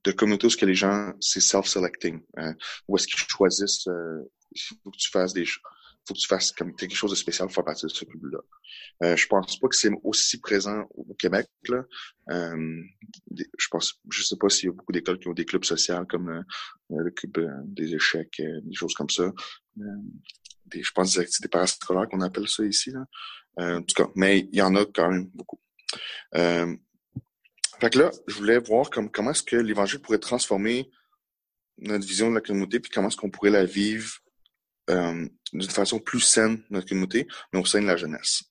de 0.03 0.11
communautés 0.11 0.47
est-ce 0.47 0.57
que 0.57 0.65
les 0.65 0.75
gens, 0.75 1.13
c'est 1.19 1.41
self-selecting, 1.41 2.21
hein, 2.37 2.55
où 2.87 2.97
est-ce 2.97 3.07
qu'ils 3.07 3.19
choisissent, 3.27 3.87
euh, 3.87 4.23
il 4.51 4.61
faut 4.61 4.91
que 4.91 4.97
tu 4.97 5.09
fasses 5.09 5.33
des 5.33 5.45
choses 5.45 5.63
faut 6.07 6.13
que 6.13 6.19
tu 6.19 6.27
fasses 6.27 6.51
comme 6.51 6.75
quelque 6.75 6.95
chose 6.95 7.11
de 7.11 7.15
spécial 7.15 7.47
pour 7.47 7.55
faire 7.55 7.65
partie 7.65 7.85
de 7.85 7.91
ce 7.91 8.05
club-là. 8.05 8.39
Euh, 9.03 9.15
je 9.15 9.27
pense 9.27 9.59
pas 9.59 9.67
que 9.67 9.75
c'est 9.75 9.91
aussi 10.03 10.39
présent 10.39 10.85
au 10.91 11.13
Québec. 11.13 11.47
Là. 11.67 11.83
Euh, 12.31 12.81
je 13.31 13.67
pense, 13.69 13.99
je 14.09 14.23
sais 14.23 14.37
pas 14.37 14.49
s'il 14.49 14.67
y 14.67 14.69
a 14.69 14.73
beaucoup 14.73 14.91
d'écoles 14.91 15.19
qui 15.19 15.27
ont 15.27 15.33
des 15.33 15.45
clubs 15.45 15.63
sociaux 15.63 16.05
comme 16.09 16.29
euh, 16.29 16.41
le 16.89 17.11
club 17.11 17.37
euh, 17.37 17.49
des 17.65 17.93
échecs, 17.93 18.39
euh, 18.39 18.61
des 18.63 18.75
choses 18.75 18.93
comme 18.93 19.09
ça. 19.09 19.31
Des, 20.65 20.83
je 20.83 20.91
pense 20.91 21.17
des 21.17 21.47
parascolaires 21.49 22.07
qu'on 22.09 22.21
appelle 22.21 22.47
ça 22.47 22.63
ici. 22.63 22.91
Là. 22.91 23.05
en 23.57 23.81
tout 23.81 23.95
cas, 23.95 24.09
mais 24.15 24.39
il 24.51 24.55
y 24.55 24.61
en 24.61 24.75
a 24.75 24.85
quand 24.85 25.09
même 25.09 25.29
beaucoup. 25.33 25.59
fait 26.33 27.89
que 27.89 27.99
là, 27.99 28.11
je 28.27 28.35
voulais 28.35 28.59
voir 28.59 28.89
comme, 28.89 29.09
comment 29.11 29.31
est-ce 29.31 29.43
que 29.43 29.55
l'Évangile 29.55 29.99
pourrait 29.99 30.19
transformer 30.19 30.89
notre 31.77 32.05
vision 32.05 32.29
de 32.29 32.35
la 32.35 32.41
communauté, 32.41 32.79
puis 32.79 32.91
comment 32.91 33.07
est-ce 33.07 33.17
qu'on 33.17 33.31
pourrait 33.31 33.49
la 33.49 33.65
vivre 33.65 34.20
d'une 34.91 35.69
façon 35.69 35.99
plus 35.99 36.19
saine 36.19 36.63
notre 36.69 36.87
communauté, 36.87 37.27
mais 37.51 37.59
au 37.59 37.65
sein 37.65 37.81
de 37.81 37.87
la 37.87 37.97
jeunesse. 37.97 38.43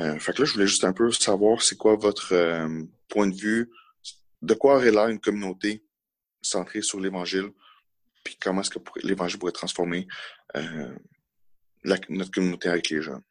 Euh, 0.00 0.18
fait 0.18 0.32
que 0.32 0.42
là, 0.42 0.44
je 0.46 0.52
voulais 0.54 0.66
juste 0.66 0.84
un 0.84 0.92
peu 0.92 1.10
savoir 1.12 1.62
c'est 1.62 1.76
quoi 1.76 1.96
votre 1.96 2.32
euh, 2.32 2.82
point 3.08 3.28
de 3.28 3.34
vue, 3.34 3.70
de 4.42 4.54
quoi 4.54 4.76
aurait 4.76 4.90
l'air 4.90 5.08
une 5.08 5.20
communauté 5.20 5.84
centrée 6.42 6.82
sur 6.82 7.00
l'Évangile, 7.00 7.50
puis 8.24 8.36
comment 8.40 8.62
est-ce 8.62 8.70
que 8.70 8.78
l'Évangile 9.02 9.38
pourrait 9.38 9.52
transformer 9.52 10.06
euh, 10.56 10.94
notre 11.84 12.30
communauté 12.30 12.68
avec 12.68 12.90
les 12.90 13.02
jeunes? 13.02 13.22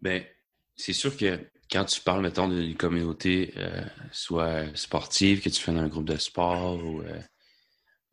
Ben, 0.00 0.24
c'est 0.76 0.92
sûr 0.92 1.16
que 1.16 1.38
quand 1.70 1.84
tu 1.84 2.00
parles, 2.00 2.22
mettons, 2.22 2.48
d'une 2.48 2.76
communauté, 2.76 3.52
euh, 3.56 3.84
soit 4.12 4.74
sportive, 4.76 5.42
que 5.42 5.48
tu 5.48 5.60
fais 5.60 5.72
dans 5.72 5.80
un 5.80 5.88
groupe 5.88 6.04
de 6.04 6.16
sport 6.16 6.82
ou 6.84 7.00
euh, 7.02 7.20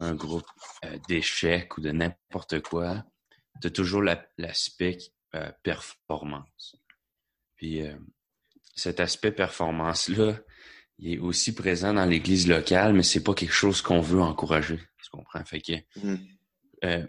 un 0.01 0.13
groupe 0.15 0.45
euh, 0.85 0.97
d'échecs 1.07 1.77
ou 1.77 1.81
de 1.81 1.91
n'importe 1.91 2.61
quoi, 2.61 3.05
tu 3.61 3.67
as 3.67 3.71
toujours 3.71 4.01
l'aspect 4.01 4.97
performance. 5.63 6.75
Puis 7.55 7.81
cet 8.75 8.99
aspect 8.99 9.31
performance-là, 9.31 10.39
il 10.97 11.13
est 11.13 11.19
aussi 11.19 11.53
présent 11.53 11.93
dans 11.93 12.05
l'église 12.05 12.47
locale, 12.47 12.93
mais 12.93 13.03
c'est 13.03 13.23
pas 13.23 13.33
quelque 13.33 13.53
chose 13.53 13.81
qu'on 13.81 14.01
veut 14.01 14.21
encourager. 14.21 14.79
Tu 15.01 15.09
comprends? 15.09 15.43
Fait 15.45 15.61
que 15.61 15.73
mmh 16.03 17.07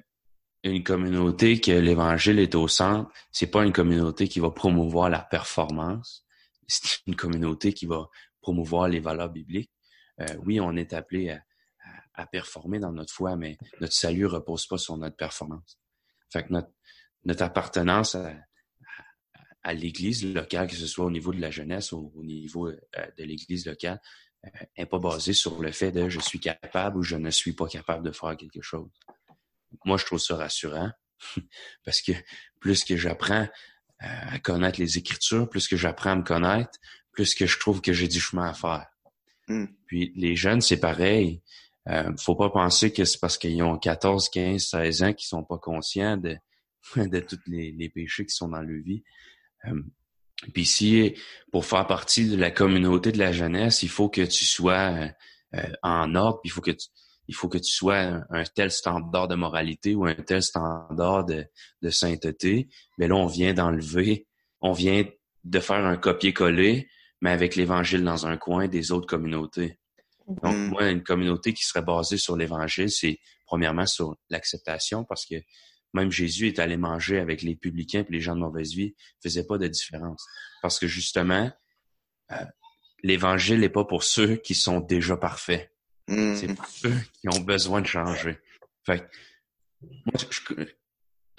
une 0.64 0.84
communauté 0.84 1.60
que 1.60 1.72
l'évangile 1.72 2.38
est 2.38 2.54
au 2.54 2.68
centre, 2.68 3.10
c'est 3.30 3.50
pas 3.50 3.64
une 3.64 3.72
communauté 3.72 4.28
qui 4.28 4.40
va 4.40 4.50
promouvoir 4.50 5.10
la 5.10 5.20
performance, 5.20 6.24
c'est 6.68 7.00
une 7.06 7.16
communauté 7.16 7.72
qui 7.72 7.86
va 7.86 8.08
promouvoir 8.40 8.88
les 8.88 9.00
valeurs 9.00 9.30
bibliques. 9.30 9.72
Euh, 10.20 10.36
oui, 10.44 10.60
on 10.60 10.76
est 10.76 10.92
appelé 10.92 11.30
à, 11.30 11.42
à, 12.14 12.26
performer 12.26 12.78
dans 12.78 12.92
notre 12.92 13.12
foi, 13.12 13.36
mais 13.36 13.58
notre 13.80 13.94
salut 13.94 14.26
repose 14.26 14.66
pas 14.66 14.78
sur 14.78 14.96
notre 14.96 15.16
performance. 15.16 15.78
Fait 16.30 16.44
que 16.44 16.52
notre, 16.52 16.70
notre 17.24 17.42
appartenance 17.42 18.14
à, 18.14 18.34
à, 19.62 19.74
l'Église 19.74 20.24
locale, 20.24 20.68
que 20.68 20.76
ce 20.76 20.86
soit 20.86 21.04
au 21.04 21.10
niveau 21.10 21.32
de 21.32 21.40
la 21.40 21.50
jeunesse 21.50 21.92
ou 21.92 22.12
au 22.14 22.22
niveau 22.22 22.68
euh, 22.68 22.76
de 23.18 23.24
l'Église 23.24 23.66
locale, 23.66 24.00
n'est 24.76 24.84
euh, 24.84 24.86
pas 24.86 24.98
basée 24.98 25.34
sur 25.34 25.60
le 25.60 25.70
fait 25.70 25.92
de 25.92 26.08
je 26.08 26.20
suis 26.20 26.40
capable 26.40 26.98
ou 26.98 27.02
je 27.02 27.16
ne 27.16 27.30
suis 27.30 27.52
pas 27.52 27.68
capable 27.68 28.04
de 28.04 28.12
faire 28.12 28.36
quelque 28.36 28.62
chose 28.62 28.90
moi, 29.84 29.96
je 29.96 30.04
trouve 30.04 30.18
ça 30.18 30.36
rassurant 30.36 30.90
parce 31.84 32.02
que 32.02 32.12
plus 32.60 32.84
que 32.84 32.96
j'apprends 32.96 33.48
à 33.98 34.38
connaître 34.40 34.80
les 34.80 34.98
Écritures, 34.98 35.48
plus 35.48 35.68
que 35.68 35.76
j'apprends 35.76 36.10
à 36.10 36.16
me 36.16 36.24
connaître, 36.24 36.78
plus 37.12 37.34
que 37.34 37.46
je 37.46 37.58
trouve 37.58 37.80
que 37.80 37.92
j'ai 37.92 38.08
du 38.08 38.18
chemin 38.18 38.48
à 38.48 38.54
faire. 38.54 38.86
Hmm. 39.46 39.66
Puis 39.86 40.12
les 40.16 40.34
jeunes, 40.34 40.60
c'est 40.60 40.80
pareil. 40.80 41.40
Euh, 41.88 42.12
faut 42.16 42.36
pas 42.36 42.50
penser 42.50 42.92
que 42.92 43.04
c'est 43.04 43.18
parce 43.18 43.38
qu'ils 43.38 43.62
ont 43.62 43.76
14, 43.76 44.28
15, 44.28 44.62
16 44.62 45.02
ans 45.02 45.12
qu'ils 45.12 45.26
sont 45.26 45.44
pas 45.44 45.58
conscients 45.58 46.16
de, 46.16 46.36
de 46.96 47.20
tous 47.20 47.40
les, 47.46 47.72
les, 47.72 47.88
péchés 47.88 48.24
qui 48.24 48.34
sont 48.34 48.48
dans 48.48 48.62
leur 48.62 48.82
vie. 48.82 49.02
Euh, 49.66 49.82
puis 50.54 50.64
si, 50.64 51.14
pour 51.50 51.64
faire 51.64 51.86
partie 51.86 52.28
de 52.28 52.36
la 52.36 52.50
communauté 52.50 53.12
de 53.12 53.18
la 53.18 53.32
jeunesse, 53.32 53.82
il 53.82 53.88
faut 53.88 54.08
que 54.08 54.22
tu 54.22 54.44
sois 54.44 55.08
euh, 55.54 55.72
en 55.82 56.14
ordre, 56.14 56.40
il 56.44 56.50
faut 56.50 56.60
que 56.60 56.72
tu, 56.72 56.88
il 57.28 57.34
faut 57.34 57.48
que 57.48 57.58
tu 57.58 57.70
sois 57.70 58.24
un, 58.30 58.44
tel 58.54 58.70
standard 58.70 59.28
de 59.28 59.34
moralité 59.34 59.94
ou 59.94 60.04
un 60.04 60.14
tel 60.14 60.42
standard 60.42 61.24
de, 61.24 61.46
sainteté. 61.90 62.68
Mais 62.98 63.08
là, 63.08 63.14
on 63.14 63.26
vient 63.26 63.54
d'enlever, 63.54 64.26
on 64.60 64.72
vient 64.72 65.04
de 65.44 65.60
faire 65.60 65.84
un 65.84 65.96
copier-coller, 65.96 66.88
mais 67.20 67.30
avec 67.30 67.56
l'Évangile 67.56 68.04
dans 68.04 68.26
un 68.26 68.36
coin 68.36 68.68
des 68.68 68.92
autres 68.92 69.06
communautés. 69.06 69.78
Donc, 70.26 70.56
mm. 70.56 70.68
moi, 70.68 70.90
une 70.90 71.02
communauté 71.02 71.52
qui 71.52 71.64
serait 71.64 71.82
basée 71.82 72.18
sur 72.18 72.36
l'Évangile, 72.36 72.90
c'est 72.90 73.18
premièrement 73.46 73.86
sur 73.86 74.16
l'acceptation, 74.30 75.04
parce 75.04 75.26
que 75.26 75.36
même 75.94 76.10
Jésus 76.10 76.48
est 76.48 76.58
allé 76.58 76.76
manger 76.76 77.18
avec 77.18 77.42
les 77.42 77.54
publicains 77.54 78.04
et 78.08 78.12
les 78.12 78.20
gens 78.20 78.34
de 78.34 78.40
mauvaise 78.40 78.72
vie, 78.72 78.94
faisait 79.22 79.46
pas 79.46 79.58
de 79.58 79.66
différence. 79.68 80.24
Parce 80.62 80.78
que 80.78 80.86
justement, 80.86 81.50
euh, 82.30 82.44
l'Évangile 83.02 83.60
n'est 83.60 83.68
pas 83.68 83.84
pour 83.84 84.04
ceux 84.04 84.36
qui 84.36 84.54
sont 84.54 84.80
déjà 84.80 85.16
parfaits. 85.16 85.70
C'est 86.08 86.48
mm. 86.48 86.54
pour 86.54 86.66
ceux 86.66 86.94
qui 87.20 87.28
ont 87.28 87.40
besoin 87.40 87.80
de 87.80 87.86
changer. 87.86 88.38
Fait 88.84 89.08
moi, 89.82 90.14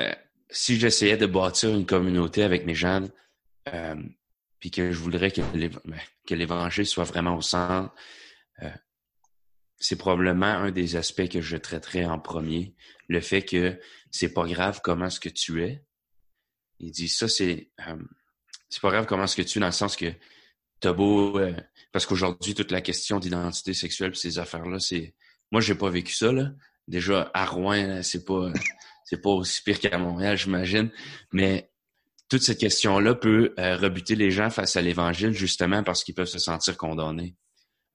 euh, 0.01 0.13
si 0.49 0.79
j'essayais 0.79 1.17
de 1.17 1.25
bâtir 1.25 1.69
une 1.69 1.85
communauté 1.85 2.43
avec 2.43 2.65
mes 2.65 2.75
jeunes, 2.75 3.09
euh, 3.73 3.95
puis 4.59 4.71
que 4.71 4.91
je 4.91 4.99
voudrais 4.99 5.31
ben, 5.53 5.99
que 6.27 6.35
l'Évangile 6.35 6.85
soit 6.85 7.03
vraiment 7.03 7.35
au 7.35 7.41
centre, 7.41 7.93
c'est 9.77 9.97
probablement 9.97 10.45
un 10.45 10.71
des 10.71 10.95
aspects 10.95 11.27
que 11.27 11.41
je 11.41 11.57
traiterais 11.57 12.05
en 12.05 12.19
premier. 12.19 12.75
Le 13.09 13.19
fait 13.19 13.43
que 13.43 13.79
c'est 14.11 14.33
pas 14.33 14.45
grave 14.45 14.79
comment 14.83 15.09
ce 15.09 15.19
que 15.19 15.29
tu 15.29 15.63
es. 15.63 15.83
Il 16.79 16.91
dit 16.91 17.09
ça, 17.09 17.27
c'est 17.27 17.71
c'est 18.69 18.81
pas 18.81 18.91
grave 18.91 19.05
comment 19.05 19.27
ce 19.27 19.35
que 19.35 19.41
tu 19.41 19.59
es 19.59 19.61
dans 19.61 19.67
le 19.67 19.73
sens 19.73 19.95
que 19.95 20.11
t'as 20.79 20.93
beau 20.93 21.39
parce 21.93 22.07
qu'aujourd'hui, 22.07 22.55
toute 22.55 22.71
la 22.71 22.81
question 22.81 23.19
d'identité 23.19 23.73
sexuelle 23.73 24.11
et 24.11 24.15
ces 24.15 24.39
affaires-là, 24.39 24.79
c'est. 24.79 25.13
Moi, 25.51 25.61
j'ai 25.61 25.75
pas 25.75 25.89
vécu 25.89 26.13
ça, 26.13 26.31
là. 26.31 26.51
Déjà, 26.87 27.29
à 27.33 27.45
Rouen, 27.45 28.01
c'est 28.01 28.25
pas 28.25 28.51
c'est 29.05 29.21
pas 29.21 29.29
aussi 29.29 29.61
pire 29.61 29.79
qu'à 29.79 29.97
Montréal, 29.97 30.37
j'imagine. 30.37 30.89
Mais 31.31 31.71
toute 32.29 32.41
cette 32.41 32.59
question-là 32.59 33.13
peut 33.13 33.53
euh, 33.59 33.77
rebuter 33.77 34.15
les 34.15 34.31
gens 34.31 34.49
face 34.49 34.75
à 34.75 34.81
l'Évangile, 34.81 35.33
justement 35.33 35.83
parce 35.83 36.03
qu'ils 36.03 36.15
peuvent 36.15 36.25
se 36.25 36.39
sentir 36.39 36.77
condamnés. 36.77 37.35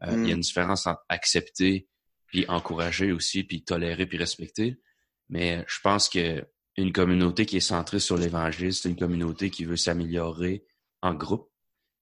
Euh, 0.04 0.12
il 0.12 0.28
y 0.28 0.32
a 0.32 0.34
mm. 0.34 0.36
une 0.36 0.40
différence 0.40 0.86
entre 0.86 1.04
accepter, 1.08 1.88
puis 2.26 2.44
encourager 2.48 3.12
aussi, 3.12 3.44
puis 3.44 3.64
tolérer, 3.64 4.06
puis 4.06 4.18
respecter. 4.18 4.80
Mais 5.28 5.64
je 5.68 5.80
pense 5.82 6.08
que 6.08 6.46
une 6.76 6.92
communauté 6.92 7.44
qui 7.44 7.56
est 7.56 7.60
centrée 7.60 7.98
sur 7.98 8.16
l'Évangile, 8.16 8.72
c'est 8.72 8.88
une 8.88 8.96
communauté 8.96 9.50
qui 9.50 9.64
veut 9.64 9.76
s'améliorer 9.76 10.64
en 11.02 11.14
groupe, 11.14 11.50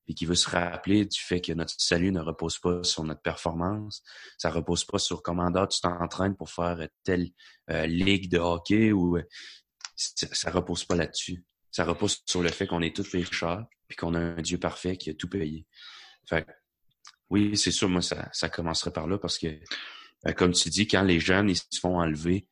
puis 0.04 0.14
qui 0.14 0.26
veut 0.26 0.34
se 0.34 0.50
rappeler 0.50 1.06
du 1.06 1.18
fait 1.18 1.40
que 1.40 1.52
notre 1.52 1.74
salut 1.78 2.12
ne 2.12 2.20
repose 2.20 2.58
pas 2.58 2.82
sur 2.84 3.02
notre 3.02 3.22
performance, 3.22 4.02
ça 4.38 4.50
repose 4.50 4.84
pas 4.84 4.98
sur 4.98 5.22
comment 5.22 5.50
d'autres 5.50 5.74
tu 5.74 5.80
t'entraînes 5.80 6.36
pour 6.36 6.50
faire 6.50 6.86
telle 7.04 7.30
euh, 7.70 7.86
ligue 7.86 8.30
de 8.30 8.38
hockey 8.38 8.92
ou 8.92 9.16
euh, 9.16 9.22
ça, 9.96 10.50
repose 10.50 10.84
pas 10.84 10.94
là-dessus. 10.94 11.44
Ça 11.70 11.84
repose 11.84 12.22
sur 12.26 12.42
le 12.42 12.50
fait 12.50 12.66
qu'on 12.66 12.82
est 12.82 12.94
tous 12.94 13.10
pécheurs 13.10 13.66
puis 13.88 13.96
qu'on 13.96 14.14
a 14.14 14.20
un 14.20 14.42
Dieu 14.42 14.58
parfait 14.58 14.96
qui 14.96 15.10
a 15.10 15.14
tout 15.14 15.28
payé. 15.28 15.66
Fait 16.28 16.46
oui, 17.30 17.56
c'est 17.56 17.70
sûr, 17.70 17.88
moi 17.88 18.02
ça, 18.02 18.28
ça 18.32 18.48
commencerait 18.48 18.92
par 18.92 19.06
là 19.06 19.18
parce 19.18 19.38
que 19.38 19.48
euh, 20.26 20.32
comme 20.32 20.52
tu 20.52 20.68
dis, 20.70 20.86
quand 20.86 21.02
les 21.02 21.20
jeunes 21.20 21.50
ils 21.50 21.56
se 21.56 21.80
font 21.80 21.98
enlever 21.98 22.46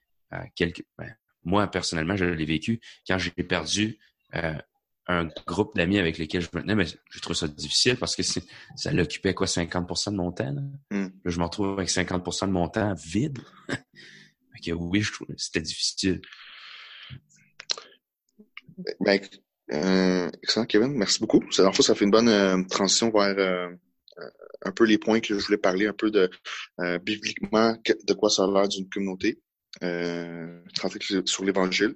quelques 0.56 0.82
ben, 0.98 1.14
moi 1.44 1.68
personnellement 1.68 2.16
je 2.16 2.24
l'ai 2.24 2.44
vécu 2.44 2.80
quand 3.06 3.18
j'ai 3.18 3.30
perdu 3.30 4.00
un 5.06 5.28
groupe 5.46 5.76
d'amis 5.76 5.98
avec 5.98 6.18
lesquels 6.18 6.40
je 6.40 6.48
me 6.54 6.62
tenais, 6.62 6.74
mais 6.74 6.86
je 6.86 7.20
trouve 7.20 7.36
ça 7.36 7.46
difficile 7.46 7.96
parce 7.96 8.16
que 8.16 8.22
ça 8.22 8.92
l'occupait 8.92 9.34
quoi, 9.34 9.46
50% 9.46 10.12
de 10.12 10.16
mon 10.16 10.32
temps. 10.32 10.52
Là? 10.52 10.62
Hmm. 10.90 11.10
je 11.24 11.38
me 11.38 11.44
retrouve 11.44 11.72
avec 11.74 11.88
50% 11.88 12.46
de 12.46 12.52
mon 12.52 12.68
temps 12.68 12.94
vide. 12.94 13.38
oui, 14.72 15.02
je 15.02 15.12
trouve 15.12 15.28
c'était 15.36 15.60
difficile. 15.60 16.22
Ben, 19.00 19.20
euh, 19.72 20.30
excellent, 20.42 20.66
Kevin. 20.66 20.92
Merci 20.92 21.20
beaucoup. 21.20 21.40
Ça, 21.52 21.70
ça 21.72 21.94
fait 21.94 22.04
une 22.04 22.10
bonne 22.10 22.28
euh, 22.28 22.62
transition 22.64 23.10
vers 23.10 23.34
euh, 23.38 23.70
un 24.62 24.72
peu 24.72 24.84
les 24.84 24.98
points 24.98 25.20
que 25.20 25.38
je 25.38 25.44
voulais 25.44 25.58
parler, 25.58 25.86
un 25.86 25.92
peu 25.92 26.10
de 26.10 26.30
bibliquement 26.98 27.76
de 27.84 28.14
quoi 28.14 28.30
ça 28.30 28.44
a 28.44 28.50
l'air 28.50 28.68
d'une 28.68 28.88
communauté 28.88 29.40
euh, 29.82 30.60
sur 31.24 31.44
l'Évangile. 31.44 31.94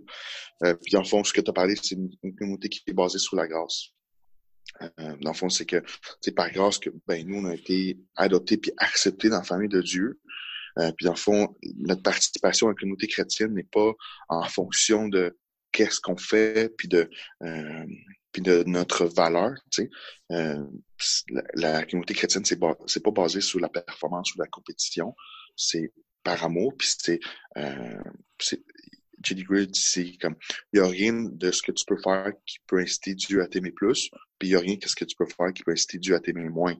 Euh, 0.64 0.74
puis 0.74 0.92
dans 0.92 1.02
le 1.02 1.06
fond, 1.06 1.22
ce 1.22 1.32
que 1.32 1.40
tu 1.40 1.50
as 1.50 1.52
parlé, 1.52 1.76
c'est 1.80 1.94
une, 1.94 2.34
communauté 2.36 2.68
qui 2.68 2.82
est 2.86 2.92
basée 2.92 3.18
sur 3.18 3.36
la 3.36 3.46
grâce. 3.46 3.90
Euh, 4.82 5.16
dans 5.20 5.30
le 5.30 5.36
fond, 5.36 5.48
c'est 5.48 5.66
que 5.66 5.82
c'est 6.20 6.34
par 6.34 6.50
grâce 6.50 6.78
que 6.78 6.90
ben, 7.06 7.26
nous, 7.26 7.36
on 7.36 7.44
a 7.46 7.54
été 7.54 7.98
adoptés 8.16 8.58
puis 8.58 8.72
acceptés 8.78 9.28
dans 9.28 9.38
la 9.38 9.44
famille 9.44 9.68
de 9.68 9.80
Dieu. 9.80 10.20
Euh, 10.78 10.92
puis 10.92 11.06
dans 11.06 11.12
le 11.12 11.18
fond, 11.18 11.56
notre 11.76 12.02
participation 12.02 12.66
à 12.66 12.70
la 12.70 12.74
communauté 12.74 13.06
chrétienne 13.06 13.54
n'est 13.54 13.64
pas 13.64 13.92
en 14.28 14.44
fonction 14.44 15.08
de 15.08 15.36
qu'est-ce 15.72 16.00
qu'on 16.00 16.16
fait 16.16 16.74
puis 16.76 16.88
de 16.88 17.08
euh, 17.42 17.86
de 18.40 18.64
notre 18.66 19.06
valeur. 19.06 19.52
Tu 19.70 19.82
sais. 19.82 19.90
Euh, 20.32 20.64
la, 21.54 21.84
communauté 21.84 22.14
chrétienne, 22.14 22.44
c'est 22.44 22.58
c'est 22.86 23.02
pas 23.02 23.10
basé 23.10 23.40
sur 23.40 23.60
la 23.60 23.68
performance 23.68 24.34
ou 24.34 24.38
la 24.38 24.46
compétition. 24.46 25.14
C'est 25.56 25.92
par 26.22 26.44
amour. 26.44 26.74
Puis 26.76 26.88
c'est, 26.98 27.20
euh, 27.56 27.98
J.D. 29.22 29.42
Grid, 29.44 29.74
c'est 29.74 30.16
comme, 30.20 30.36
il 30.72 30.80
n'y 30.80 30.86
a 30.86 30.88
rien 30.88 31.12
de 31.12 31.50
ce 31.50 31.62
que 31.62 31.72
tu 31.72 31.84
peux 31.84 31.96
faire 31.96 32.32
qui 32.46 32.58
peut 32.66 32.78
inciter 32.78 33.14
Dieu 33.14 33.42
à 33.42 33.48
t'aimer 33.48 33.72
plus, 33.72 34.10
puis 34.38 34.48
il 34.48 34.50
n'y 34.50 34.56
a 34.56 34.60
rien 34.60 34.76
de 34.76 34.86
ce 34.86 34.94
que 34.94 35.04
tu 35.04 35.16
peux 35.16 35.26
faire 35.26 35.52
qui 35.52 35.64
peut 35.64 35.72
inciter 35.72 35.98
Dieu 35.98 36.14
à 36.14 36.20
t'aimer 36.20 36.48
moins. 36.48 36.76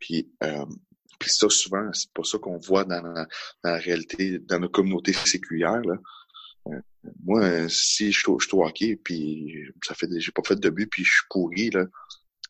Puis, 0.00 0.30
euh, 0.42 0.66
puis 1.18 1.30
ça, 1.30 1.48
souvent, 1.48 1.92
c'est 1.92 2.12
pas 2.12 2.24
ça 2.24 2.38
qu'on 2.38 2.58
voit 2.58 2.84
dans 2.84 3.02
la, 3.02 3.26
dans 3.62 3.70
la, 3.70 3.78
réalité, 3.78 4.38
dans 4.40 4.58
nos 4.58 4.68
communautés 4.68 5.12
séculières. 5.12 5.82
Moi, 7.24 7.68
si 7.68 8.12
je, 8.12 8.18
suis 8.18 8.28
au 8.28 8.64
hockey, 8.64 8.96
puis 8.96 9.72
ça 9.82 9.94
fait, 9.94 10.08
j'ai 10.18 10.32
pas 10.32 10.42
fait 10.46 10.56
de 10.56 10.70
but, 10.70 10.86
puis 10.86 11.04
je 11.04 11.10
suis 11.10 11.22
pourri, 11.30 11.70
là, 11.70 11.86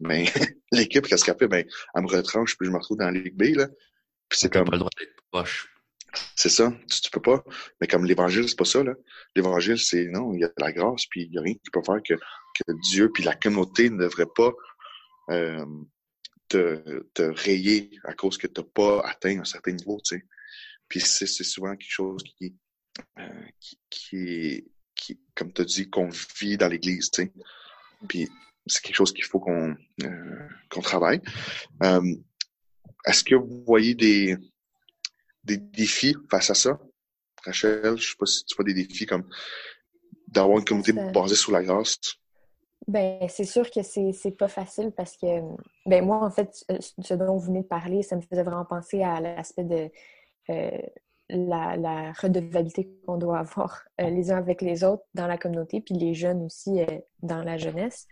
mais 0.00 0.25
l'équipe, 0.73 1.07
qu'est-ce 1.07 1.25
qu'elle 1.25 1.38
fait? 1.38 1.49
Ben, 1.49 1.64
elle 1.95 2.02
me 2.02 2.09
retranche, 2.09 2.57
puis 2.57 2.67
je 2.67 2.73
me 2.73 2.79
retrouve 2.79 2.99
dans 2.99 3.11
la 3.11 3.12
Ligue 3.12 3.37
B, 3.37 3.57
là. 3.57 3.69
Puis 4.29 4.38
c'est 4.38 4.52
comme... 4.52 4.64
pas 4.64 4.73
le 4.73 4.79
droit 4.79 4.90
d'être 4.99 5.14
poche. 5.31 5.69
C'est 6.35 6.49
ça. 6.49 6.73
Tu, 6.90 7.00
tu, 7.02 7.11
peux 7.11 7.23
pas. 7.23 7.45
Mais 7.81 7.87
comme 7.87 8.05
l'évangile, 8.05 8.49
c'est 8.49 8.59
pas 8.59 8.64
ça, 8.64 8.83
là. 8.83 8.95
L'évangile, 9.37 9.79
c'est 9.79 10.07
non, 10.07 10.35
il 10.35 10.40
y 10.40 10.45
a 10.45 10.50
la 10.59 10.73
grâce, 10.73 11.07
puis 11.07 11.23
il 11.23 11.33
y 11.33 11.38
a 11.38 11.43
rien 11.43 11.55
qui 11.55 11.71
peut 11.73 11.83
faire 11.85 12.02
que, 12.02 12.14
que 12.14 12.73
Dieu 12.90 13.12
puis 13.12 13.23
la 13.23 13.37
communauté 13.37 13.90
ne 13.90 13.99
devrait 13.99 14.26
pas 14.35 14.52
euh, 15.31 15.64
te, 16.49 17.07
te 17.14 17.23
rayer 17.23 17.90
à 18.05 18.14
cause 18.14 18.38
que 18.38 18.49
tu 18.49 18.61
n'as 18.61 18.67
pas 18.75 19.00
atteint 19.07 19.40
un 19.40 19.45
certain 19.45 19.73
niveau, 19.73 20.00
tu 20.05 20.17
sais. 20.17 20.26
Puis 20.88 21.00
c'est, 21.00 21.26
souvent 21.26 21.76
quelque 21.76 21.88
chose 21.88 22.23
qui, 22.37 22.57
euh, 23.19 23.47
qui, 23.59 23.79
qui, 23.91 24.65
qui 24.95 25.21
comme 25.35 25.53
tu 25.53 25.63
as 25.63 25.65
dit, 25.65 25.91
qu'on 25.91 26.09
vit 26.39 26.57
dans 26.57 26.69
l'Église, 26.69 27.11
tu 27.11 27.23
sais. 27.23 27.33
Puis 28.09 28.29
c'est 28.67 28.83
quelque 28.83 28.97
chose 28.97 29.13
qu'il 29.13 29.25
faut 29.25 29.41
qu'on 29.41 29.77
qu'on 30.71 30.81
travaille. 30.81 31.21
Est-ce 33.07 33.25
que 33.25 33.35
vous 33.35 33.65
voyez 33.67 33.95
des, 33.95 34.37
des 35.45 35.57
défis 35.57 36.17
face 36.31 36.51
à 36.51 36.55
ça? 36.55 36.79
Rachel, 37.45 37.97
je 37.97 38.11
sais 38.11 38.17
pas 38.19 38.27
si 38.27 38.45
tu 38.45 38.55
vois 38.55 38.65
des 38.65 38.75
défis 38.75 39.07
comme 39.07 39.29
d'avoir 40.29 40.59
une 40.59 40.65
communauté 40.65 40.93
basée 40.93 41.35
sur 41.35 41.53
la 41.53 41.63
grâce. 41.63 41.99
Ben, 42.87 43.27
c'est 43.29 43.45
sûr 43.45 43.71
que 43.71 43.83
c'est 43.83 44.37
pas 44.39 44.49
facile 44.49 44.93
parce 44.97 45.17
que, 45.17 45.27
ben, 45.87 46.05
moi, 46.05 46.25
en 46.25 46.31
fait, 46.31 46.65
ce 46.81 47.15
dont 47.15 47.37
vous 47.37 47.47
venez 47.47 47.63
de 47.63 47.67
parler, 47.67 48.03
ça 48.03 48.17
me 48.17 48.21
faisait 48.21 48.43
vraiment 48.43 48.65
penser 48.65 49.03
à 49.03 49.21
l'aspect 49.21 49.65
de 49.65 49.91
euh, 50.51 50.79
la, 51.33 51.77
la, 51.77 52.13
redevabilité 52.13 52.91
qu'on 53.07 53.17
doit 53.17 53.39
avoir 53.39 53.83
euh, 54.01 54.11
les 54.11 54.31
uns 54.31 54.37
avec 54.37 54.63
les 54.63 54.85
autres 54.85 55.05
dans 55.15 55.27
la 55.27 55.39
communauté, 55.39 55.81
puis 55.81 55.95
les 55.95 56.15
jeunes 56.15 56.45
aussi 56.45 56.81
euh, 56.81 56.99
dans 57.23 57.43
la 57.43 57.57
jeunesse. 57.57 58.07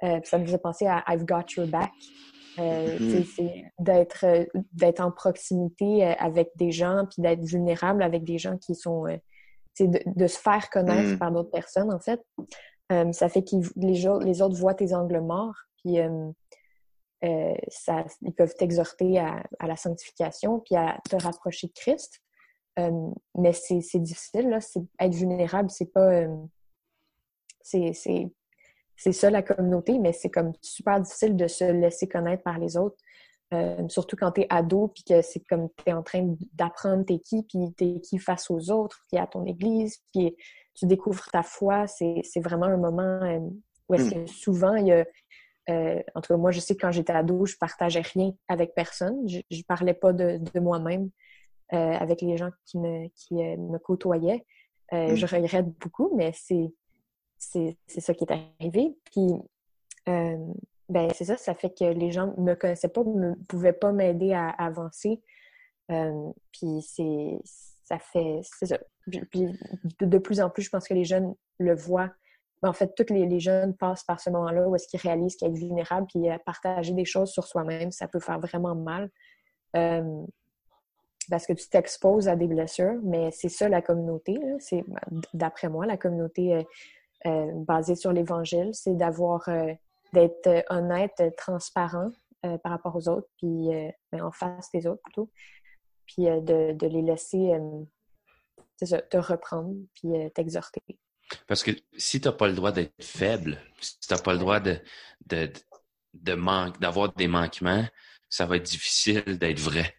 ça 0.00 0.38
me 0.38 0.44
faisait 0.44 0.58
penser 0.58 0.86
à 0.86 1.04
I've 1.08 1.24
got 1.24 1.44
your 1.56 1.66
back. 1.66 1.92
Mm-hmm. 2.58 3.24
C'est 3.34 3.64
d'être 3.78 4.26
d'être 4.72 5.00
en 5.00 5.10
proximité 5.10 6.04
avec 6.04 6.50
des 6.56 6.70
gens, 6.70 7.06
puis 7.10 7.22
d'être 7.22 7.44
vulnérable 7.44 8.02
avec 8.02 8.24
des 8.24 8.38
gens 8.38 8.56
qui 8.58 8.74
sont... 8.74 9.04
De, 9.80 10.00
de, 10.04 10.26
se 10.26 10.38
faire 10.38 10.68
connaître 10.68 11.14
mm. 11.14 11.18
par 11.18 11.32
d'autres 11.32 11.50
personnes, 11.50 11.90
en 11.90 11.98
fait. 11.98 12.20
ça 13.12 13.30
fait 13.30 13.42
que 13.42 13.56
les, 13.76 14.04
les, 14.26 14.42
autres 14.42 14.56
voient 14.56 14.74
tes 14.74 14.92
angles 14.92 15.20
morts, 15.20 15.56
puis 15.78 15.96
ça, 17.68 18.04
ils 18.20 18.34
peuvent 18.34 18.54
t'exhorter 18.54 19.18
à, 19.18 19.42
à, 19.58 19.66
la 19.66 19.76
sanctification, 19.76 20.60
puis 20.60 20.76
à 20.76 20.98
te 21.08 21.16
rapprocher 21.16 21.68
de 21.68 21.72
Christ. 21.72 22.22
Euh, 22.78 23.10
mais 23.36 23.52
c'est 23.52 23.98
difficile, 23.98 24.48
là. 24.48 24.58
Être 25.00 25.14
vulnérable, 25.14 25.70
c'est 25.70 25.92
pas. 25.92 26.10
Euh, 26.12 26.36
c'est 27.62 29.12
ça 29.12 29.30
la 29.30 29.42
communauté, 29.42 29.98
mais 29.98 30.12
c'est 30.12 30.30
comme 30.30 30.52
super 30.62 31.00
difficile 31.00 31.36
de 31.36 31.46
se 31.46 31.64
laisser 31.64 32.08
connaître 32.08 32.42
par 32.42 32.58
les 32.58 32.76
autres. 32.76 32.96
Euh, 33.54 33.86
surtout 33.88 34.16
quand 34.16 34.32
tu 34.32 34.42
es 34.42 34.46
ado, 34.48 34.88
puis 34.88 35.04
que 35.04 35.20
c'est 35.20 35.40
comme 35.40 35.68
tu 35.76 35.90
es 35.90 35.92
en 35.92 36.02
train 36.02 36.34
d'apprendre 36.54 37.04
t'es 37.04 37.18
qui, 37.18 37.42
puis 37.42 37.72
t'es 37.76 38.00
qui 38.00 38.18
face 38.18 38.50
aux 38.50 38.70
autres, 38.70 39.00
puis 39.08 39.20
à 39.20 39.26
ton 39.26 39.44
église, 39.44 39.98
puis 40.12 40.34
tu 40.74 40.86
découvres 40.86 41.28
ta 41.30 41.42
foi. 41.42 41.86
C'est 41.86 42.22
vraiment 42.36 42.66
un 42.66 42.78
moment 42.78 43.20
où 43.88 43.94
est-ce 43.94 44.14
hmm. 44.14 44.24
que 44.24 44.30
souvent 44.30 44.74
il 44.76 44.86
y 44.86 44.92
a. 44.92 45.04
en 46.14 46.20
tout 46.20 46.32
cas, 46.32 46.36
moi, 46.38 46.50
je 46.50 46.60
sais 46.60 46.74
que 46.74 46.80
quand 46.80 46.92
j'étais 46.92 47.12
ado, 47.12 47.44
je 47.44 47.56
partageais 47.58 48.00
rien 48.00 48.32
avec 48.48 48.74
personne. 48.74 49.28
Je, 49.28 49.40
je 49.50 49.62
parlais 49.62 49.94
pas 49.94 50.14
de, 50.14 50.38
de 50.38 50.60
moi-même. 50.60 51.10
Euh, 51.74 51.94
avec 51.94 52.20
les 52.20 52.36
gens 52.36 52.50
qui 52.66 52.78
me, 52.78 53.08
qui, 53.14 53.42
euh, 53.42 53.56
me 53.56 53.78
côtoyaient. 53.78 54.44
Euh, 54.92 55.12
mm. 55.12 55.14
Je 55.14 55.24
regrette 55.24 55.68
beaucoup, 55.78 56.14
mais 56.14 56.30
c'est, 56.34 56.70
c'est, 57.38 57.78
ça 57.86 58.12
qui 58.12 58.24
est 58.24 58.32
arrivé. 58.60 58.94
Puis, 59.06 59.32
ben, 60.06 61.08
c'est 61.14 61.24
ça, 61.24 61.38
ça 61.38 61.54
fait 61.54 61.70
que 61.70 61.84
les 61.84 62.10
gens 62.10 62.34
ne 62.36 62.42
me 62.42 62.54
connaissaient 62.56 62.90
pas, 62.90 63.02
ne 63.02 63.32
pouvaient 63.48 63.72
pas 63.72 63.90
m'aider 63.90 64.34
à, 64.34 64.50
avancer. 64.50 65.22
puis 65.88 66.82
c'est 66.82 67.38
ça 67.84 67.98
fait 67.98 68.40
c'est 68.42 68.66
ça. 68.66 68.78
Puis 69.30 69.46
de, 69.98 70.18
plus 70.18 70.42
en 70.42 70.50
plus, 70.50 70.64
je 70.64 70.68
pense 70.68 70.86
que 70.86 70.94
les 70.94 71.04
jeunes 71.04 71.34
le 71.58 71.74
voient. 71.74 72.10
Ben, 72.60 72.68
en 72.68 72.74
fait, 72.74 72.94
tous 72.94 73.10
les, 73.14 73.24
les 73.24 73.40
jeunes 73.40 73.74
passent 73.74 74.04
par 74.04 74.20
ce 74.20 74.28
moment-là 74.28 74.68
où 74.68 74.76
est-ce 74.76 74.88
qu'ils 74.88 75.00
réalisent 75.00 75.36
qu'être 75.36 75.56
vulnérable 75.56 76.06
puis 76.06 76.28
partager 76.44 76.92
des 76.92 77.06
choses 77.06 77.30
sur 77.30 77.46
soi-même, 77.46 77.90
ça 77.92 78.08
peut 78.08 78.20
faire 78.20 78.40
vraiment 78.40 78.74
mal 78.74 79.10
parce 81.28 81.46
que 81.46 81.52
tu 81.52 81.68
t'exposes 81.68 82.28
à 82.28 82.36
des 82.36 82.46
blessures, 82.46 82.98
mais 83.02 83.30
c'est 83.30 83.48
ça 83.48 83.68
la 83.68 83.82
communauté. 83.82 84.38
C'est 84.58 84.84
d'après 85.34 85.68
moi 85.68 85.86
la 85.86 85.96
communauté 85.96 86.54
euh, 86.54 86.62
euh, 87.26 87.52
basée 87.54 87.94
sur 87.94 88.12
l'Évangile, 88.12 88.70
c'est 88.72 88.96
d'avoir 88.96 89.48
euh, 89.48 89.72
d'être 90.12 90.64
honnête, 90.70 91.22
transparent 91.36 92.10
par 92.42 92.72
rapport 92.72 92.96
aux 92.96 93.08
autres, 93.08 93.28
puis 93.36 93.68
ben, 94.10 94.20
en 94.20 94.32
face 94.32 94.68
des 94.74 94.88
autres 94.88 95.00
plutôt, 95.04 95.30
puis 96.06 96.24
de, 96.24 96.72
de, 96.72 96.86
les 96.88 97.00
laisser 97.00 97.52
te 98.78 99.16
reprendre, 99.16 99.72
puis 99.94 100.10
t'exhorter. 100.34 100.82
Parce 101.46 101.62
que 101.62 101.70
si 101.96 102.20
tu 102.20 102.26
n'as 102.26 102.34
pas 102.34 102.48
le 102.48 102.54
droit 102.54 102.72
d'être 102.72 102.92
faible, 103.00 103.58
si 103.80 104.00
tu 104.00 104.12
n'as 104.12 104.20
pas 104.20 104.32
le 104.32 104.40
droit 104.40 104.58
de, 104.58 104.76
de, 105.26 105.52
de 106.14 106.34
manque, 106.34 106.80
d'avoir 106.80 107.12
des 107.12 107.28
manquements, 107.28 107.86
ça 108.28 108.44
va 108.44 108.56
être 108.56 108.66
difficile 108.66 109.38
d'être 109.38 109.60
vrai. 109.60 109.94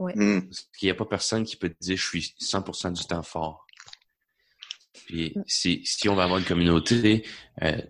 Hmm. 0.00 0.40
Parce 0.42 0.68
qu'il 0.78 0.86
n'y 0.86 0.90
a 0.90 0.94
pas 0.94 1.04
personne 1.04 1.44
qui 1.44 1.56
peut 1.56 1.68
te 1.68 1.78
dire 1.80 1.96
je 1.96 2.06
suis 2.06 2.34
100% 2.40 2.92
du 2.92 3.04
temps 3.04 3.22
fort. 3.22 3.66
Puis 5.06 5.34
si, 5.46 5.82
si 5.84 6.08
on 6.08 6.14
va 6.14 6.24
avoir 6.24 6.38
une 6.38 6.44
communauté, 6.44 7.26
euh, 7.62 7.80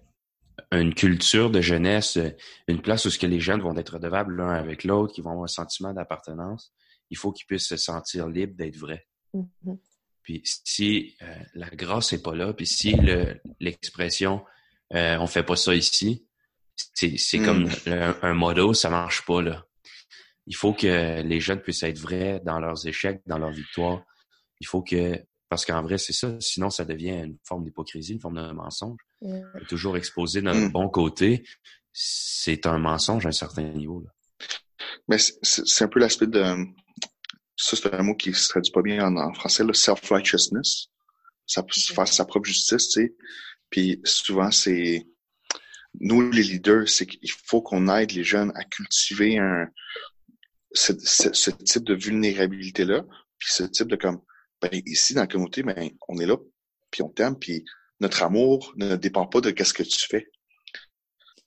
une 0.72 0.94
culture 0.94 1.50
de 1.50 1.60
jeunesse, 1.60 2.16
euh, 2.16 2.30
une 2.66 2.82
place 2.82 3.04
où 3.04 3.10
ce 3.10 3.18
que 3.18 3.26
les 3.26 3.40
jeunes 3.40 3.60
vont 3.60 3.76
être 3.76 3.94
redevables 3.94 4.36
l'un 4.36 4.50
avec 4.50 4.84
l'autre, 4.84 5.12
qui 5.14 5.20
vont 5.20 5.30
avoir 5.30 5.44
un 5.44 5.48
sentiment 5.48 5.92
d'appartenance, 5.92 6.72
il 7.10 7.16
faut 7.16 7.32
qu'ils 7.32 7.46
puissent 7.46 7.68
se 7.68 7.76
sentir 7.76 8.28
libres 8.28 8.56
d'être 8.56 8.76
vrais. 8.76 9.06
Mm-hmm. 9.34 9.78
Puis 10.22 10.42
si 10.44 11.16
euh, 11.22 11.34
la 11.54 11.70
grâce 11.70 12.12
n'est 12.12 12.22
pas 12.22 12.34
là, 12.34 12.52
puis 12.52 12.66
si 12.66 12.94
l'expression 13.58 14.44
euh, 14.94 15.16
on 15.18 15.26
fait 15.26 15.42
pas 15.42 15.56
ça 15.56 15.74
ici, 15.74 16.26
c'est 16.94 17.38
hmm. 17.38 17.44
comme 17.44 17.68
un, 17.86 18.16
un 18.22 18.34
modo, 18.34 18.74
ça 18.74 18.90
marche 18.90 19.24
pas 19.24 19.42
là 19.42 19.66
il 20.50 20.56
faut 20.56 20.72
que 20.72 21.22
les 21.22 21.40
jeunes 21.40 21.60
puissent 21.60 21.84
être 21.84 22.00
vrais 22.00 22.40
dans 22.44 22.58
leurs 22.58 22.84
échecs, 22.84 23.22
dans 23.24 23.38
leurs 23.38 23.52
victoires. 23.52 24.02
Il 24.58 24.66
faut 24.66 24.82
que, 24.82 25.16
parce 25.48 25.64
qu'en 25.64 25.80
vrai, 25.80 25.96
c'est 25.96 26.12
ça. 26.12 26.36
Sinon, 26.40 26.70
ça 26.70 26.84
devient 26.84 27.22
une 27.24 27.38
forme 27.44 27.62
d'hypocrisie, 27.62 28.14
une 28.14 28.20
forme 28.20 28.44
de 28.44 28.52
mensonge. 28.52 28.98
Toujours 29.68 29.96
exposer 29.96 30.42
notre 30.42 30.58
mm. 30.58 30.72
bon 30.72 30.88
côté, 30.88 31.44
c'est 31.92 32.66
un 32.66 32.78
mensonge 32.78 33.26
à 33.26 33.28
un 33.28 33.32
certain 33.32 33.62
niveau. 33.62 34.04
Mais 35.06 35.18
c'est 35.18 35.84
un 35.84 35.88
peu 35.88 36.00
l'aspect 36.00 36.26
de. 36.26 36.42
Ça, 37.56 37.76
c'est 37.76 37.94
un 37.94 38.02
mot 38.02 38.16
qui 38.16 38.34
se 38.34 38.48
traduit 38.48 38.72
pas 38.72 38.82
bien 38.82 39.06
en, 39.06 39.32
français, 39.34 39.62
le 39.62 39.72
self-righteousness. 39.72 40.88
Ça 41.46 41.62
peut 41.62 41.74
se 41.74 41.92
faire 41.92 42.08
sa 42.08 42.24
propre 42.24 42.48
justice, 42.48 42.88
tu 42.88 43.02
sais. 43.02 43.14
Puis 43.70 44.00
souvent, 44.02 44.50
c'est. 44.50 45.06
Nous, 46.00 46.28
les 46.28 46.42
leaders, 46.42 46.88
c'est 46.88 47.06
qu'il 47.06 47.30
faut 47.30 47.62
qu'on 47.62 47.86
aide 47.88 48.10
les 48.12 48.24
jeunes 48.24 48.50
à 48.56 48.64
cultiver 48.64 49.38
un, 49.38 49.68
ce, 50.72 50.92
ce, 50.98 51.50
type 51.50 51.84
de 51.84 51.94
vulnérabilité-là, 51.94 53.04
puis 53.38 53.50
ce 53.50 53.64
type 53.64 53.88
de 53.88 53.96
comme, 53.96 54.20
ben, 54.60 54.70
ici, 54.86 55.14
dans 55.14 55.22
la 55.22 55.26
communauté, 55.26 55.62
ben, 55.62 55.90
on 56.08 56.18
est 56.18 56.26
là, 56.26 56.36
puis 56.90 57.02
on 57.02 57.08
t'aime, 57.08 57.38
puis 57.38 57.64
notre 58.00 58.22
amour 58.22 58.72
ne 58.76 58.96
dépend 58.96 59.26
pas 59.26 59.40
de 59.40 59.50
qu'est-ce 59.50 59.74
que 59.74 59.82
tu 59.82 60.06
fais. 60.06 60.30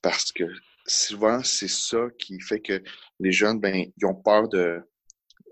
Parce 0.02 0.32
que 0.32 0.44
souvent, 0.86 1.42
c'est 1.44 1.70
ça 1.70 2.08
qui 2.20 2.40
fait 2.42 2.60
que 2.60 2.84
les 3.20 3.32
jeunes, 3.32 3.60
ben, 3.60 3.86
ils 3.98 4.06
ont 4.06 4.16
peur 4.16 4.50
de, 4.50 4.82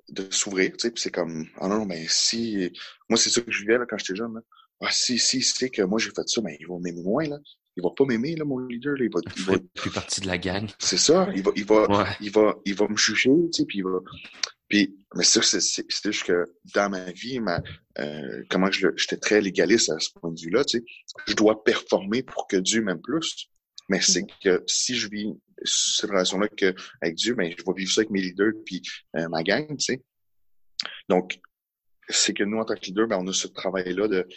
de 0.09 0.29
s'ouvrir, 0.31 0.71
tu 0.71 0.79
sais, 0.79 0.91
puis 0.91 1.01
c'est 1.01 1.11
comme, 1.11 1.47
ah 1.59 1.67
non, 1.67 1.85
ben, 1.85 2.05
si, 2.09 2.71
moi, 3.09 3.17
c'est 3.17 3.29
ça 3.29 3.41
que 3.41 3.51
je 3.51 3.61
vivais, 3.61 3.77
là, 3.77 3.85
quand 3.89 3.97
j'étais 3.97 4.15
jeune, 4.15 4.33
là. 4.33 4.41
Ah, 4.83 4.91
si, 4.91 5.19
si, 5.19 5.43
c'est 5.43 5.69
que 5.69 5.83
moi, 5.83 5.99
j'ai 5.99 6.09
fait 6.09 6.27
ça, 6.27 6.41
ben, 6.41 6.55
ils 6.59 6.67
vont 6.67 6.79
m'aimer 6.79 7.03
moins, 7.03 7.27
là 7.27 7.37
il 7.77 7.83
va 7.83 7.89
pas 7.95 8.05
m'aimer, 8.05 8.35
là, 8.35 8.45
mon 8.45 8.59
leader. 8.59 8.95
Là. 8.95 9.05
Il 9.05 9.11
va, 9.11 9.19
il 9.35 9.43
va... 9.43 9.53
plus 9.75 9.91
partie 9.91 10.21
de 10.21 10.27
la 10.27 10.37
gang. 10.37 10.67
C'est 10.79 10.97
ça. 10.97 11.29
Il 11.35 11.43
va, 11.43 11.51
il 11.55 11.65
va, 11.65 12.15
il 12.19 12.31
va, 12.31 12.55
il 12.65 12.75
va 12.75 12.87
me 12.87 12.97
juger, 12.97 13.29
tu 13.29 13.61
sais, 13.61 13.65
puis 13.65 13.79
il 13.79 13.83
va. 13.83 13.99
Puis, 14.67 14.95
mais 15.15 15.23
ça, 15.23 15.41
c'est, 15.41 15.59
c'est, 15.59 15.85
juste 16.05 16.23
que 16.23 16.45
dans 16.73 16.89
ma 16.89 17.11
vie, 17.11 17.39
ma, 17.39 17.61
euh, 17.99 18.43
comment 18.49 18.71
je, 18.71 18.87
j'étais 18.95 19.17
très 19.17 19.41
légaliste 19.41 19.89
à 19.89 19.99
ce 19.99 20.09
point 20.11 20.31
de 20.31 20.39
vue-là, 20.39 20.63
tu 20.63 20.79
sais. 20.79 20.85
Je 21.27 21.33
dois 21.33 21.63
performer 21.63 22.23
pour 22.23 22.47
que 22.47 22.57
Dieu 22.57 22.81
m'aime 22.81 23.01
plus. 23.01 23.49
Mais 23.89 23.99
c'est 23.99 24.25
que 24.41 24.63
si 24.67 24.95
je 24.95 25.09
vis 25.09 25.33
cette 25.63 26.09
relation-là 26.09 26.47
avec 27.01 27.15
Dieu, 27.15 27.35
ben, 27.35 27.51
je 27.51 27.63
vais 27.63 27.73
vivre 27.75 27.91
ça 27.91 28.01
avec 28.01 28.11
mes 28.11 28.21
leaders 28.21 28.53
puis 28.65 28.81
euh, 29.17 29.27
ma 29.27 29.43
gang, 29.43 29.67
tu 29.67 29.79
sais. 29.79 30.01
Donc, 31.09 31.39
c'est 32.07 32.33
que 32.33 32.43
nous, 32.43 32.57
en 32.57 32.65
tant 32.65 32.75
que 32.75 32.85
leader, 32.85 33.07
ben, 33.07 33.17
on 33.19 33.27
a 33.27 33.33
ce 33.33 33.47
travail-là 33.47 34.07
de, 34.07 34.27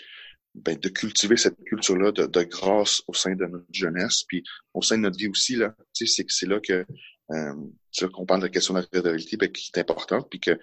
ben, 0.55 0.79
de 0.79 0.89
cultiver 0.89 1.37
cette 1.37 1.63
culture-là 1.65 2.13
de, 2.13 2.27
de, 2.27 2.43
grâce 2.43 3.03
au 3.09 3.15
sein 3.15 3.35
de 3.35 3.45
notre 3.45 3.67
jeunesse, 3.73 4.25
puis 4.29 4.45
au 4.73 4.83
sein 4.83 4.97
de 4.97 5.03
notre 5.03 5.19
vie 5.19 5.29
aussi. 5.29 5.57
Là, 5.57 5.75
c'est 5.93 6.07
c'est 6.07 6.47
là 6.47 6.61
que 6.61 6.87
euh, 7.31 7.55
qu'on 8.13 8.27
parle 8.27 8.41
de 8.41 8.47
la 8.47 8.51
question 8.51 8.75
de 8.75 8.87
la 8.93 9.01
réalité 9.01 9.37
ben, 9.37 9.51
qui 9.51 9.71
est 9.75 9.81
importante, 9.81 10.29
puis 10.31 10.41
que 10.41 10.59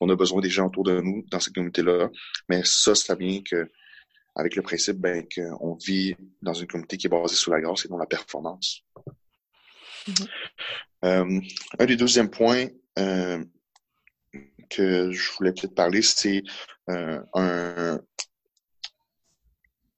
on 0.00 0.08
a 0.08 0.16
besoin 0.16 0.40
des 0.40 0.50
gens 0.50 0.66
autour 0.66 0.84
de 0.84 1.00
nous 1.00 1.24
dans 1.30 1.40
cette 1.40 1.54
communauté-là. 1.54 2.10
Mais 2.48 2.62
ça, 2.64 2.94
ça 2.94 3.14
vient 3.14 3.40
que 3.42 3.70
avec 4.34 4.56
le 4.56 4.62
principe 4.62 4.98
ben, 4.98 5.24
qu'on 5.34 5.74
vit 5.74 6.16
dans 6.40 6.54
une 6.54 6.66
communauté 6.66 6.96
qui 6.96 7.06
est 7.06 7.10
basée 7.10 7.36
sur 7.36 7.52
la 7.52 7.60
grâce 7.60 7.84
et 7.84 7.88
non 7.88 7.98
la 7.98 8.06
performance. 8.06 8.82
Mm-hmm. 10.08 10.28
euh, 11.04 11.40
un 11.78 11.86
des 11.86 11.96
deuxièmes 11.96 12.30
points 12.30 12.66
euh, 12.98 13.44
que 14.68 15.12
je 15.12 15.32
voulais 15.32 15.52
peut-être 15.52 15.74
parler, 15.74 16.02
c'est 16.02 16.42
euh, 16.90 17.20
un, 17.34 18.00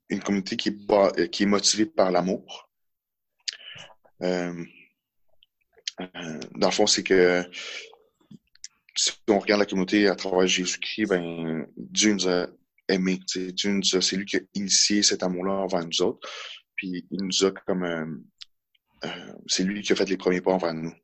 une 0.09 0.21
communauté 0.21 0.57
qui 0.57 0.71
est, 0.71 0.91
euh, 0.91 1.27
qui 1.27 1.45
est 1.45 1.47
motivée 1.47 1.87
par 1.87 2.11
l'amour. 2.11 2.71
Euh, 4.23 4.65
euh, 6.01 6.41
dans 6.55 6.69
le 6.69 6.73
fond, 6.73 6.87
c'est 6.87 7.03
que 7.03 7.45
si 8.97 9.13
on 9.29 9.39
regarde 9.39 9.61
la 9.61 9.67
communauté 9.67 10.09
à 10.09 10.15
travers 10.15 10.47
Jésus-Christ, 10.47 11.07
ben, 11.07 11.67
Dieu 11.77 12.13
nous 12.13 12.29
a 12.29 12.47
aimés. 12.89 13.21
Dieu 13.35 13.81
c'est 13.83 14.17
lui 14.17 14.25
qui 14.25 14.37
a 14.37 14.41
initié 14.55 15.03
cet 15.03 15.23
amour-là 15.23 15.53
envers 15.53 15.85
nous 15.85 16.03
autres. 16.03 16.29
Puis 16.77 17.07
il 17.11 17.23
nous 17.23 17.45
a 17.45 17.51
comme 17.51 18.25
c'est 19.47 19.65
lui 19.65 19.83
qui 19.83 19.93
a 19.93 19.97
fait 19.97 20.09
les 20.09 20.17
premiers 20.17 20.41
pas 20.41 20.53
envers 20.53 20.75
nous. 20.75 20.95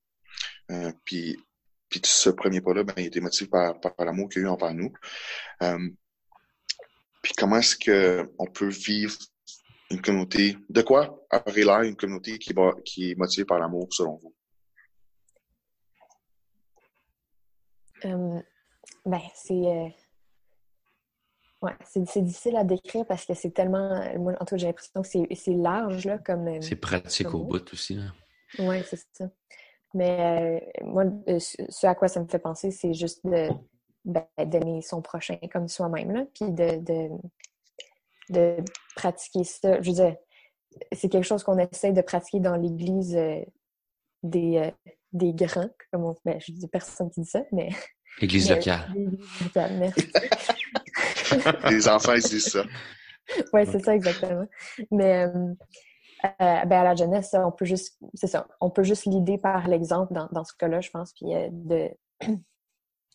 puis, 1.04 1.36
puis 1.88 2.00
ce 2.04 2.30
premier 2.30 2.60
pas-là, 2.60 2.84
ben, 2.84 2.94
il 2.98 3.06
était 3.06 3.20
motivé 3.20 3.50
par, 3.50 3.80
par 3.80 3.94
l'amour 3.98 4.28
qu'il 4.28 4.42
a 4.42 4.44
eu 4.44 4.48
envers 4.48 4.72
nous. 4.72 4.92
Puis 7.22 7.32
comment 7.36 7.56
est-ce 7.56 7.76
qu'on 7.76 8.46
peut 8.46 8.68
vivre 8.68 9.16
une 9.90 10.00
communauté, 10.00 10.56
de 10.68 10.82
quoi 10.82 11.26
aurait 11.32 11.64
l'air 11.64 11.82
une 11.82 11.96
communauté 11.96 12.38
qui, 12.38 12.54
qui 12.84 13.10
est 13.10 13.14
motivée 13.16 13.44
par 13.44 13.58
l'amour 13.58 13.88
selon 13.90 14.16
vous? 14.16 14.34
ben, 19.04 19.20
c'est 19.34 19.94
Ouais, 21.62 21.72
c'est 21.84 22.22
difficile 22.22 22.56
à 22.56 22.64
décrire 22.64 23.04
parce 23.06 23.26
que 23.26 23.34
c'est 23.34 23.50
tellement. 23.50 24.02
Moi, 24.18 24.32
en 24.40 24.44
tout 24.46 24.54
cas, 24.54 24.56
j'ai 24.56 24.66
l'impression 24.66 25.02
que 25.02 25.34
c'est 25.34 25.52
large, 25.52 26.06
là, 26.06 26.18
comme. 26.18 26.48
Euh, 26.48 26.60
c'est 26.62 26.76
pratique 26.76 27.34
au 27.34 27.44
bout 27.44 27.72
aussi, 27.72 27.96
là. 27.96 28.12
Oui, 28.58 28.82
c'est 28.88 29.00
ça. 29.12 29.28
Mais 29.92 30.62
euh, 30.82 30.84
moi, 30.86 31.04
euh, 31.28 31.38
ce 31.38 31.86
à 31.86 31.94
quoi 31.94 32.08
ça 32.08 32.20
me 32.20 32.28
fait 32.28 32.38
penser, 32.38 32.70
c'est 32.70 32.94
juste 32.94 33.26
de 33.26 33.48
ben, 34.04 34.26
d'aimer 34.38 34.82
son 34.82 35.02
prochain 35.02 35.38
comme 35.52 35.68
soi-même, 35.68 36.12
là, 36.12 36.24
puis 36.34 36.50
de, 36.50 36.78
de, 36.78 37.08
de, 38.30 38.56
pratiquer 38.96 39.44
ça. 39.44 39.80
Je 39.80 39.90
veux 39.90 39.96
dire, 39.96 40.16
c'est 40.92 41.08
quelque 41.08 41.24
chose 41.26 41.42
qu'on 41.42 41.58
essaie 41.58 41.92
de 41.92 42.02
pratiquer 42.02 42.40
dans 42.40 42.56
l'Église 42.56 43.18
des, 44.22 44.72
des 45.12 45.32
grands, 45.32 45.70
comme 45.92 46.04
on, 46.04 46.16
ben, 46.24 46.40
je 46.40 46.52
dis 46.52 46.68
personne 46.68 47.10
qui 47.10 47.20
dit 47.20 47.28
ça, 47.28 47.42
mais... 47.52 47.70
Église 48.20 48.50
locale. 48.50 48.92
Locale, 49.42 49.76
merci. 49.78 50.12
Les 51.70 51.88
enfants, 51.88 52.14
ils 52.14 52.22
disent 52.22 52.50
ça. 52.50 52.64
Oui, 53.52 53.62
c'est 53.70 53.84
ça, 53.84 53.94
exactement. 53.94 54.46
Mais 54.90 55.26
euh, 55.26 55.54
euh, 56.24 56.64
ben 56.64 56.72
à 56.72 56.84
la 56.84 56.94
jeunesse, 56.94 57.34
on 57.34 57.52
peut 57.52 57.64
juste, 57.64 57.98
c'est 58.14 58.26
ça, 58.26 58.46
on 58.60 58.70
peut 58.70 58.82
juste 58.82 59.06
l'idée 59.06 59.38
par 59.38 59.68
l'exemple 59.68 60.12
dans, 60.12 60.28
dans, 60.32 60.44
ce 60.44 60.52
cas-là, 60.54 60.80
je 60.80 60.90
pense, 60.90 61.12
puis 61.12 61.34
euh, 61.34 61.48
de, 61.52 61.90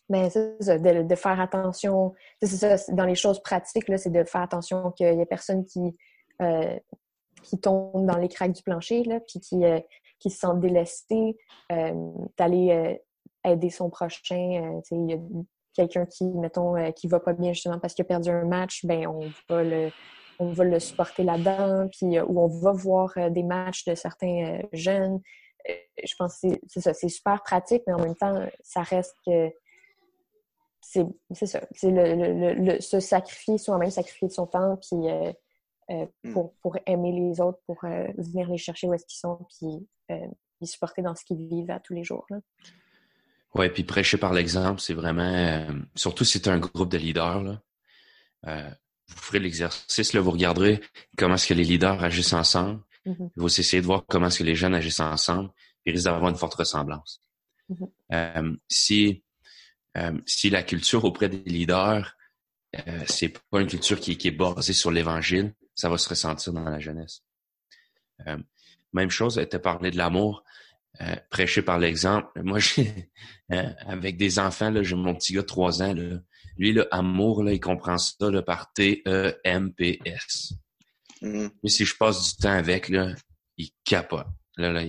mais 0.08 0.30
ça, 0.30 0.78
de, 0.78 1.02
de, 1.02 1.14
faire 1.14 1.40
attention, 1.40 2.14
c'est 2.42 2.76
ça, 2.76 2.92
dans 2.92 3.04
les 3.04 3.14
choses 3.14 3.40
pratiques, 3.42 3.90
c'est 3.96 4.12
de 4.12 4.24
faire 4.24 4.42
attention 4.42 4.90
qu'il 4.92 5.14
n'y 5.14 5.22
ait 5.22 5.26
personne 5.26 5.64
qui, 5.64 5.96
qui 7.42 7.60
tombe 7.60 8.06
dans 8.06 8.18
les 8.18 8.28
craques 8.28 8.52
du 8.52 8.62
plancher, 8.62 9.02
là, 9.04 9.20
puis 9.20 9.40
qui, 9.40 9.62
qui 10.20 10.30
se 10.30 10.38
sent 10.38 10.54
délesté, 10.56 11.36
d'aller 12.38 13.00
aider 13.44 13.70
son 13.70 13.90
prochain. 13.90 14.80
il 14.90 15.10
y 15.10 15.14
a 15.14 15.18
quelqu'un 15.76 16.06
qui, 16.06 16.24
mettons, 16.24 16.76
euh, 16.76 16.90
qui 16.90 17.06
va 17.06 17.20
pas 17.20 17.34
bien 17.34 17.52
justement 17.52 17.78
parce 17.78 17.94
qu'il 17.94 18.04
a 18.04 18.08
perdu 18.08 18.30
un 18.30 18.44
match, 18.44 18.84
ben 18.84 19.06
on 19.06 19.20
va 19.48 19.62
le, 19.62 19.90
on 20.38 20.50
va 20.52 20.64
le 20.64 20.80
supporter 20.80 21.22
là-dedans, 21.22 21.88
puis 21.88 22.18
euh, 22.18 22.24
ou 22.26 22.40
on 22.40 22.48
va 22.48 22.72
voir 22.72 23.12
euh, 23.16 23.30
des 23.30 23.42
matchs 23.42 23.84
de 23.84 23.94
certains 23.94 24.60
jeunes. 24.72 25.20
je 26.02 26.14
pense 26.18 26.40
que 26.40 26.48
c'est 26.66 26.80
ça, 26.80 26.94
c'est 26.94 27.08
super 27.08 27.42
pratique, 27.42 27.82
mais 27.86 27.92
en 27.92 28.00
même 28.00 28.16
temps, 28.16 28.46
ça 28.62 28.82
reste 28.82 29.16
c'est 30.88 31.46
ça, 31.46 31.60
c'est 31.72 31.90
le, 31.90 32.54
le, 32.54 32.80
se 32.80 33.00
sacrifier 33.00 33.58
soi-même, 33.58 33.90
sacrifier 33.90 34.28
de 34.28 34.32
son 34.32 34.46
temps, 34.46 34.78
puis 34.88 34.96
hmm. 35.88 36.32
pour, 36.32 36.54
pour 36.62 36.76
aimer 36.86 37.12
les 37.12 37.40
autres, 37.40 37.58
pour 37.66 37.80
venir 37.82 38.48
les 38.48 38.58
chercher 38.58 38.86
où 38.86 38.94
est-ce 38.94 39.06
qu'ils 39.06 39.18
sont, 39.18 39.46
puis 39.58 39.86
les 40.08 40.66
supporter 40.66 41.02
dans 41.02 41.14
ce 41.14 41.24
qu'ils 41.24 41.46
vivent 41.46 41.70
à 41.70 41.80
tous 41.80 41.94
les 41.94 42.04
jours. 42.04 42.24
Là. 42.30 42.38
Oui, 43.56 43.70
puis 43.70 43.84
prêcher 43.84 44.18
par 44.18 44.32
l'exemple, 44.32 44.80
c'est 44.80 44.94
vraiment, 44.94 45.22
euh, 45.22 45.72
surtout 45.94 46.24
si 46.24 46.38
c'est 46.38 46.48
un 46.48 46.58
groupe 46.58 46.90
de 46.90 46.98
leaders, 46.98 47.42
là, 47.42 47.62
euh, 48.46 48.70
vous 49.08 49.16
ferez 49.16 49.38
l'exercice, 49.38 50.12
là, 50.12 50.20
vous 50.20 50.32
regarderez 50.32 50.80
comment 51.16 51.36
est-ce 51.36 51.46
que 51.46 51.54
les 51.54 51.64
leaders 51.64 52.02
agissent 52.02 52.34
ensemble, 52.34 52.82
mm-hmm. 53.06 53.30
vous 53.36 53.60
essayez 53.60 53.80
de 53.80 53.86
voir 53.86 54.04
comment 54.06 54.26
est-ce 54.26 54.40
que 54.40 54.44
les 54.44 54.56
jeunes 54.56 54.74
agissent 54.74 55.00
ensemble, 55.00 55.50
puis 55.82 55.92
risque 55.92 56.04
d'avoir 56.04 56.28
une 56.28 56.36
forte 56.36 56.54
ressemblance. 56.54 57.22
Mm-hmm. 57.70 57.88
Euh, 58.12 58.56
si, 58.68 59.24
si 60.26 60.50
la 60.50 60.62
culture 60.62 61.04
auprès 61.04 61.28
des 61.28 61.38
leaders, 61.50 62.16
c'est 63.06 63.38
pas 63.50 63.60
une 63.60 63.66
culture 63.66 63.98
qui, 63.98 64.18
qui 64.18 64.28
est 64.28 64.32
basée 64.32 64.72
sur 64.72 64.90
l'Évangile, 64.90 65.54
ça 65.74 65.88
va 65.88 65.98
se 65.98 66.08
ressentir 66.08 66.52
dans 66.52 66.64
la 66.64 66.80
jeunesse. 66.80 67.22
même 68.92 69.10
chose, 69.10 69.40
tu 69.50 69.56
as 69.56 69.58
parlé 69.58 69.90
de 69.90 69.96
l'amour. 69.96 70.44
Euh, 71.02 71.14
prêcher 71.28 71.60
par 71.60 71.78
l'exemple. 71.78 72.28
Moi, 72.42 72.58
j'ai 72.60 73.10
euh, 73.52 73.70
avec 73.86 74.16
des 74.16 74.38
enfants, 74.38 74.70
là, 74.70 74.82
j'ai 74.82 74.94
mon 74.94 75.14
petit 75.14 75.34
gars 75.34 75.42
de 75.42 75.46
3 75.46 75.82
ans. 75.82 75.92
Là, 75.92 76.20
lui, 76.56 76.72
le 76.72 76.92
amour, 76.94 77.42
là, 77.42 77.52
il 77.52 77.60
comprend 77.60 77.98
ça 77.98 78.30
là, 78.30 78.42
par 78.42 78.72
T-E-M-P-S. 78.72 80.54
Mm. 81.22 81.48
si 81.66 81.84
je 81.84 81.96
passe 81.96 82.36
du 82.36 82.42
temps 82.42 82.52
avec, 82.52 82.88
là, 82.88 83.14
il 83.58 83.70
capote. 83.84 84.26
Là, 84.56 84.72
là, 84.72 84.84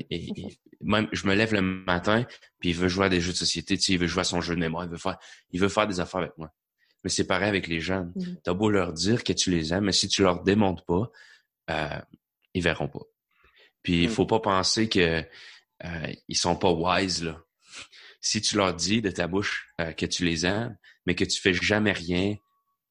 même, 0.82 1.10
je 1.12 1.27
me 1.27 1.36
lève 1.36 1.53
le 1.53 1.62
matin, 1.62 2.25
puis 2.60 2.69
il 2.69 2.75
veut 2.75 2.88
jouer 2.88 3.08
à 3.08 3.10
des 3.10 3.19
jeux 3.19 3.34
de 3.34 3.38
société, 3.38 3.77
tu 3.77 3.84
sais, 3.84 3.93
il 3.93 3.99
veut 3.99 4.08
jouer 4.08 4.21
à 4.21 4.25
son 4.25 4.41
jeu 4.41 4.56
de 4.56 4.60
mémoire, 4.60 4.86
il 4.86 4.89
veut 4.89 4.97
faire, 4.97 5.17
il 5.51 5.60
veut 5.60 5.69
faire 5.69 5.88
des 5.88 5.99
affaires 5.99 6.21
avec 6.21 6.38
moi. 6.38 6.53
Mais 7.03 7.10
c'est 7.10 7.27
pareil 7.27 7.49
avec 7.49 7.67
les 7.67 7.80
jeunes. 7.80 8.13
Mm. 8.15 8.36
T'as 8.43 8.53
beau 8.53 8.69
leur 8.69 8.93
dire 8.93 9.23
que 9.23 9.34
tu 9.34 9.51
les 9.51 9.73
aimes, 9.73 9.86
mais 9.86 9.91
si 9.91 10.08
tu 10.08 10.23
leur 10.23 10.43
démontres 10.43 10.86
pas, 10.86 11.12
euh, 11.69 11.99
ils 12.53 12.63
verront 12.63 12.88
pas. 12.88 13.03
Puis 13.84 14.03
il 14.03 14.10
mm. 14.10 14.12
faut 14.12 14.25
pas 14.25 14.39
penser 14.39 14.89
que 14.89 15.23
euh, 15.84 16.13
ils 16.27 16.38
sont 16.38 16.56
pas 16.56 16.71
wise 16.71 17.23
là. 17.23 17.41
Si 18.19 18.41
tu 18.41 18.58
leur 18.58 18.73
dis 18.73 19.01
de 19.01 19.12
ta 19.12 19.27
bouche 19.27 19.69
euh, 19.80 19.93
que 19.93 20.06
tu 20.06 20.25
les 20.25 20.45
aimes, 20.45 20.75
mais 21.06 21.15
que 21.15 21.23
tu 21.23 21.39
fais 21.39 21.53
jamais 21.53 21.91
rien, 21.91 22.36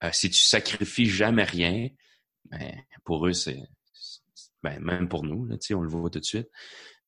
euh, 0.04 0.10
si 0.12 0.30
tu 0.30 0.40
sacrifies 0.40 1.10
jamais 1.10 1.44
rien, 1.44 1.88
ben, 2.50 2.72
pour 3.04 3.26
eux 3.26 3.32
c'est 3.32 3.60
ben, 4.62 4.78
même 4.80 5.08
pour 5.08 5.24
nous 5.24 5.44
là, 5.46 5.56
on 5.72 5.80
le 5.80 5.88
voit 5.88 6.10
tout 6.10 6.20
de 6.20 6.24
suite. 6.24 6.48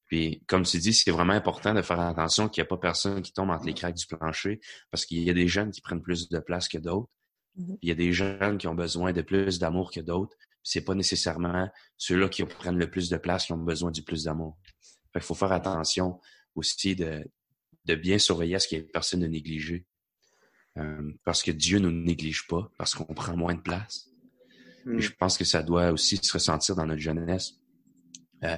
Puis, 0.07 0.43
comme 0.47 0.63
tu 0.63 0.79
dis, 0.79 0.95
c'est 0.95 1.11
vraiment 1.11 1.35
important 1.35 1.75
de 1.75 1.83
faire 1.83 2.01
attention 2.01 2.49
qu'il 2.49 2.63
n'y 2.63 2.67
a 2.67 2.69
pas 2.69 2.79
personne 2.79 3.21
qui 3.21 3.33
tombe 3.33 3.51
entre 3.51 3.67
les 3.67 3.75
craques 3.75 3.97
du 3.97 4.07
plancher 4.07 4.61
parce 4.91 5.05
qu'il 5.05 5.23
y 5.23 5.29
a 5.29 5.35
des 5.35 5.49
jeunes 5.49 5.71
qui 5.71 5.83
prennent 5.83 6.01
plus 6.01 6.29
de 6.31 6.39
place 6.39 6.67
que 6.67 6.79
d'autres. 6.79 7.11
Mm-hmm. 7.59 7.79
Il 7.83 7.89
y 7.89 7.93
a 7.93 7.95
des 7.95 8.13
jeunes 8.13 8.57
qui 8.57 8.69
ont 8.69 8.75
besoin 8.75 9.13
de 9.13 9.21
plus 9.21 9.59
d'amour 9.59 9.91
que 9.91 10.01
d'autres. 10.01 10.35
C'est 10.63 10.81
pas 10.81 10.95
nécessairement 10.95 11.69
ceux-là 11.99 12.29
qui 12.29 12.43
prennent 12.45 12.79
le 12.79 12.91
plus 12.91 13.11
de 13.11 13.19
place 13.19 13.47
qui 13.47 13.53
ont 13.53 13.59
besoin 13.59 13.91
du 13.91 14.03
plus 14.03 14.25
d'amour. 14.25 14.57
Il 15.15 15.21
faut 15.21 15.35
faire 15.35 15.53
attention 15.53 16.21
aussi 16.55 16.97
de, 16.97 17.25
de 17.85 17.95
bien 17.95 18.19
surveiller 18.19 18.59
ce 18.59 18.69
qu'il 18.69 18.79
y 18.79 18.81
ait 18.81 18.85
personne 18.85 19.21
de 19.21 19.27
négligé. 19.27 19.87
Euh, 20.79 21.13
parce 21.25 21.43
que 21.43 21.51
Dieu 21.51 21.79
ne 21.79 21.89
nous 21.89 22.05
néglige 22.05 22.47
pas, 22.47 22.71
parce 22.79 22.95
qu'on 22.95 23.13
prend 23.15 23.37
moins 23.37 23.55
de 23.55 23.61
place. 23.61 24.08
Hmm. 24.85 24.99
je 24.99 25.11
pense 25.11 25.37
que 25.37 25.45
ça 25.45 25.63
doit 25.63 25.91
aussi 25.91 26.17
se 26.17 26.33
ressentir 26.33 26.77
dans 26.77 26.87
notre 26.87 27.01
jeunesse. 27.01 27.55
Euh, 28.45 28.57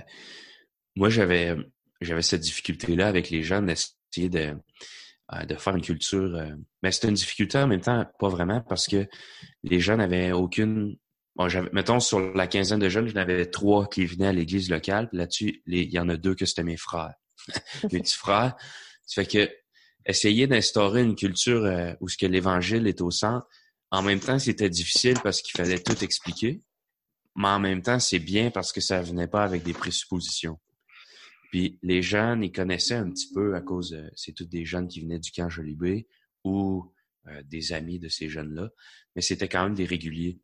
moi, 0.97 1.09
j'avais 1.09 1.57
j'avais 2.01 2.23
cette 2.23 2.41
difficulté-là 2.41 3.09
avec 3.09 3.31
les 3.31 3.43
jeunes 3.43 3.67
d'essayer 3.67 4.29
de, 4.29 4.55
euh, 5.33 5.45
de 5.45 5.55
faire 5.57 5.77
une 5.77 5.83
culture. 5.83 6.57
mais 6.83 6.93
c'était 6.93 7.09
une 7.09 7.15
difficulté 7.15 7.59
en 7.59 7.67
même 7.67 7.81
temps, 7.81 8.07
pas 8.19 8.29
vraiment, 8.29 8.61
parce 8.63 8.87
que 8.87 9.07
les 9.63 9.81
jeunes 9.81 9.99
n'avaient 9.99 10.33
aucune 10.33 10.97
Bon, 11.37 11.49
mettons, 11.73 12.01
sur 12.01 12.21
la 12.35 12.47
quinzaine 12.47 12.81
de 12.81 12.89
jeunes, 12.89 13.09
j'en 13.09 13.21
avais 13.21 13.47
trois 13.47 13.89
qui 13.89 14.05
venaient 14.05 14.27
à 14.27 14.33
l'église 14.33 14.69
locale. 14.69 15.09
Là-dessus, 15.13 15.63
il 15.67 15.91
y 15.91 15.99
en 15.99 16.09
a 16.09 16.17
deux 16.17 16.35
que 16.35 16.45
c'était 16.45 16.65
mes 16.65 16.77
frères. 16.77 17.15
mes 17.93 18.01
petits 18.01 18.17
frères. 18.17 18.57
Ça 19.07 19.25
fait 19.25 19.31
que 19.31 19.53
essayer 20.07 20.47
d'instaurer 20.47 21.03
une 21.03 21.15
culture 21.15 21.65
euh, 21.65 21.93
où 22.01 22.09
ce 22.09 22.17
que 22.17 22.27
l'évangile 22.27 22.87
est 22.87 23.01
au 23.01 23.11
centre, 23.11 23.47
en 23.91 24.03
même 24.03 24.21
temps, 24.21 24.39
c'était 24.39 24.71
difficile 24.71 25.19
parce 25.23 25.43
qu'il 25.43 25.57
fallait 25.57 25.83
tout 25.83 26.03
expliquer. 26.05 26.63
Mais 27.37 27.49
en 27.49 27.61
même 27.61 27.83
temps, 27.83 27.99
c'est 27.99 28.19
bien 28.19 28.51
parce 28.51 28.73
que 28.73 28.81
ça 28.81 29.01
venait 29.03 29.29
pas 29.29 29.45
avec 29.45 29.63
des 29.63 29.73
présuppositions. 29.73 30.59
Puis 31.51 31.79
les 31.83 32.03
jeunes, 32.03 32.45
ils 32.45 32.53
connaissaient 32.53 32.95
un 32.95 33.11
petit 33.11 33.33
peu 33.33 33.55
à 33.55 33.61
cause, 33.61 33.97
c'est 34.15 34.33
tous 34.33 34.45
des 34.45 34.65
jeunes 34.65 34.89
qui 34.89 35.01
venaient 35.01 35.19
du 35.19 35.33
camp 35.33 35.49
Jolibé 35.49 36.07
ou 36.45 36.93
euh, 37.27 37.43
des 37.45 37.73
amis 37.73 37.99
de 37.99 38.09
ces 38.09 38.29
jeunes-là, 38.29 38.71
mais 39.15 39.23
c'était 39.23 39.49
quand 39.49 39.65
même 39.65 39.75
des 39.75 39.85
réguliers. 39.85 40.39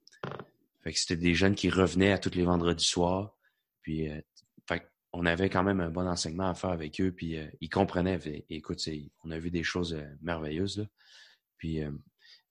Fait 0.82 0.92
que 0.92 0.98
c'était 0.98 1.16
des 1.16 1.34
jeunes 1.34 1.54
qui 1.54 1.70
revenaient 1.70 2.12
à 2.12 2.18
tous 2.18 2.34
les 2.34 2.44
vendredis 2.44 2.84
soirs. 2.84 3.36
Puis, 3.82 4.08
euh, 4.08 4.20
on 5.12 5.24
avait 5.24 5.48
quand 5.48 5.62
même 5.62 5.80
un 5.80 5.88
bon 5.88 6.06
enseignement 6.06 6.50
à 6.50 6.54
faire 6.54 6.70
avec 6.70 7.00
eux. 7.00 7.10
Puis, 7.10 7.38
euh, 7.38 7.46
ils 7.62 7.70
comprenaient. 7.70 8.20
écoute, 8.50 8.86
on 9.24 9.30
a 9.30 9.38
vu 9.38 9.50
des 9.50 9.62
choses 9.62 9.96
merveilleuses. 10.20 10.78
Là. 10.78 10.84
Puis, 11.56 11.80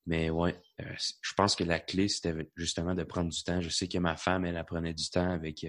mais 0.06 0.30
ouais, 0.30 0.60
je 0.80 1.34
pense 1.36 1.56
que 1.56 1.64
la 1.64 1.80
clé, 1.80 2.08
c'était 2.08 2.34
justement 2.56 2.94
de 2.94 3.04
prendre 3.04 3.32
du 3.32 3.44
temps. 3.44 3.62
Je 3.62 3.70
sais 3.70 3.88
que 3.88 3.98
ma 3.98 4.16
femme, 4.16 4.46
elle, 4.46 4.58
apprenait 4.58 4.94
du 4.94 5.10
temps 5.10 5.32
avec, 5.32 5.66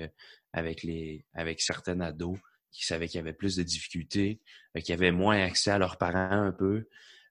avec, 0.52 0.82
les, 0.82 1.24
avec 1.32 1.60
certaines 1.60 2.02
ados 2.02 2.38
qui 2.70 2.84
savaient 2.84 3.08
qu'il 3.08 3.18
y 3.18 3.20
avait 3.20 3.32
plus 3.32 3.56
de 3.56 3.62
difficultés, 3.62 4.40
qui 4.84 4.92
avaient 4.92 5.12
moins 5.12 5.42
accès 5.42 5.70
à 5.70 5.78
leurs 5.78 5.96
parents 5.96 6.30
un 6.30 6.52
peu, 6.52 6.86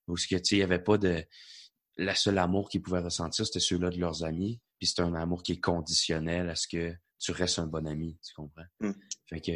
ou 0.08 0.18
ce 0.18 0.28
que, 0.28 0.36
tu 0.36 0.44
sais, 0.44 0.56
il 0.56 0.60
n'y 0.60 0.64
avait 0.64 0.80
pas 0.80 0.98
de... 0.98 1.24
La 1.98 2.16
seule 2.16 2.40
amour 2.40 2.70
qu'ils 2.70 2.82
pouvaient 2.82 3.00
ressentir, 3.00 3.46
c'était 3.46 3.60
ceux-là 3.60 3.90
de 3.90 4.00
leurs 4.00 4.24
amis. 4.24 4.60
Puis 4.80 4.88
c'est 4.88 5.02
un 5.02 5.14
amour 5.14 5.44
qui 5.44 5.54
est 5.54 5.62
conditionnel 5.62 6.50
à 6.50 6.56
ce 6.56 6.68
que 6.68 6.94
tu 7.20 7.32
restes 7.32 7.60
un 7.60 7.68
bon 7.68 7.88
ami, 7.88 8.20
tu 8.26 8.34
comprends? 8.34 8.66
Mm. 8.82 8.92
Fait 9.30 9.40
que 9.42 9.52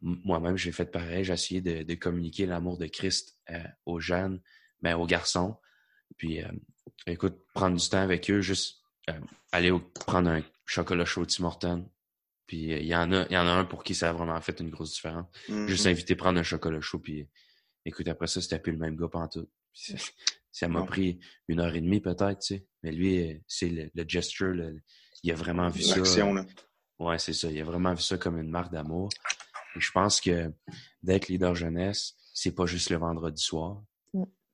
moi-même, 0.00 0.56
j'ai 0.56 0.72
fait 0.72 0.86
pareil. 0.86 1.24
J'ai 1.24 1.32
essayé 1.32 1.60
de, 1.60 1.94
communiquer 1.94 2.46
l'amour 2.46 2.78
de 2.78 2.86
Christ 2.86 3.36
euh, 3.50 3.64
aux 3.84 3.98
jeunes, 3.98 4.40
mais 4.82 4.92
ben, 4.92 4.98
aux 4.98 5.06
garçons. 5.06 5.56
Puis, 6.16 6.42
euh, 6.42 6.48
écoute, 7.06 7.36
prendre 7.54 7.76
du 7.76 7.88
temps 7.88 8.00
avec 8.00 8.30
eux, 8.30 8.40
juste 8.40 8.80
euh, 9.10 9.18
aller 9.52 9.72
prendre 10.06 10.30
un 10.30 10.42
chocolat 10.64 11.04
chaud 11.04 11.24
Tim 11.26 11.44
Hortons, 11.44 11.88
Puis 12.46 12.64
il 12.72 12.86
y 12.86 12.94
en 12.94 13.12
a, 13.12 13.26
y 13.30 13.36
en 13.36 13.46
a 13.46 13.50
un 13.52 13.64
pour 13.64 13.82
qui 13.84 13.94
ça 13.94 14.10
a 14.10 14.12
vraiment 14.12 14.40
fait 14.40 14.58
une 14.60 14.70
grosse 14.70 14.94
différence. 14.94 15.26
Mhm. 15.48 15.68
Juste 15.68 15.86
inviter 15.86 16.14
prendre 16.16 16.38
un 16.38 16.42
chocolat 16.44 16.80
chaud, 16.80 16.98
puis 17.00 17.28
écoute, 17.84 18.08
après 18.08 18.26
ça, 18.28 18.40
c'était 18.40 18.58
plus 18.58 18.72
le 18.72 18.78
même 18.78 18.96
gars 18.96 19.08
pantoute. 19.08 19.50
Ça- 19.72 19.94
Ça 20.52 20.68
m'a 20.68 20.80
pris 20.86 21.18
une 21.48 21.60
heure 21.60 21.74
et 21.74 21.80
demie 21.82 22.00
peut-être, 22.00 22.38
tu 22.38 22.54
sais. 22.56 22.66
Mais 22.82 22.90
lui, 22.90 23.30
euh, 23.30 23.38
c'est 23.46 23.68
le, 23.68 23.90
le 23.94 24.04
gesture, 24.08 24.54
le- 24.54 24.80
il 25.22 25.30
a 25.30 25.34
vraiment 25.34 25.68
vu 25.68 25.82
ça. 25.82 25.96
Là. 26.00 26.04
Ouais, 26.98 27.18
c'est 27.18 27.34
ça. 27.34 27.50
Il 27.50 27.60
a 27.60 27.64
vraiment 27.64 27.92
vu 27.92 28.00
ça 28.00 28.16
comme 28.16 28.38
une 28.38 28.48
marque 28.50 28.72
d'amour. 28.72 29.10
Et 29.76 29.80
je 29.80 29.90
pense 29.92 30.18
que 30.20 30.50
d'être 31.02 31.28
leader 31.28 31.54
jeunesse, 31.54 32.14
c'est 32.32 32.52
pas 32.54 32.64
juste 32.64 32.88
le 32.88 32.96
vendredi 32.96 33.42
soir. 33.42 33.82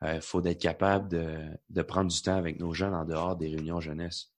Il 0.05 0.21
faut 0.21 0.41
d'être 0.41 0.61
capable 0.61 1.09
de, 1.09 1.39
de 1.71 1.83
prendre 1.83 2.11
du 2.11 2.21
temps 2.23 2.37
avec 2.37 2.59
nos 2.59 2.73
jeunes 2.73 2.95
en 2.95 3.05
dehors 3.05 3.37
des 3.37 3.49
réunions 3.49 3.81
jeunesse. 3.81 4.33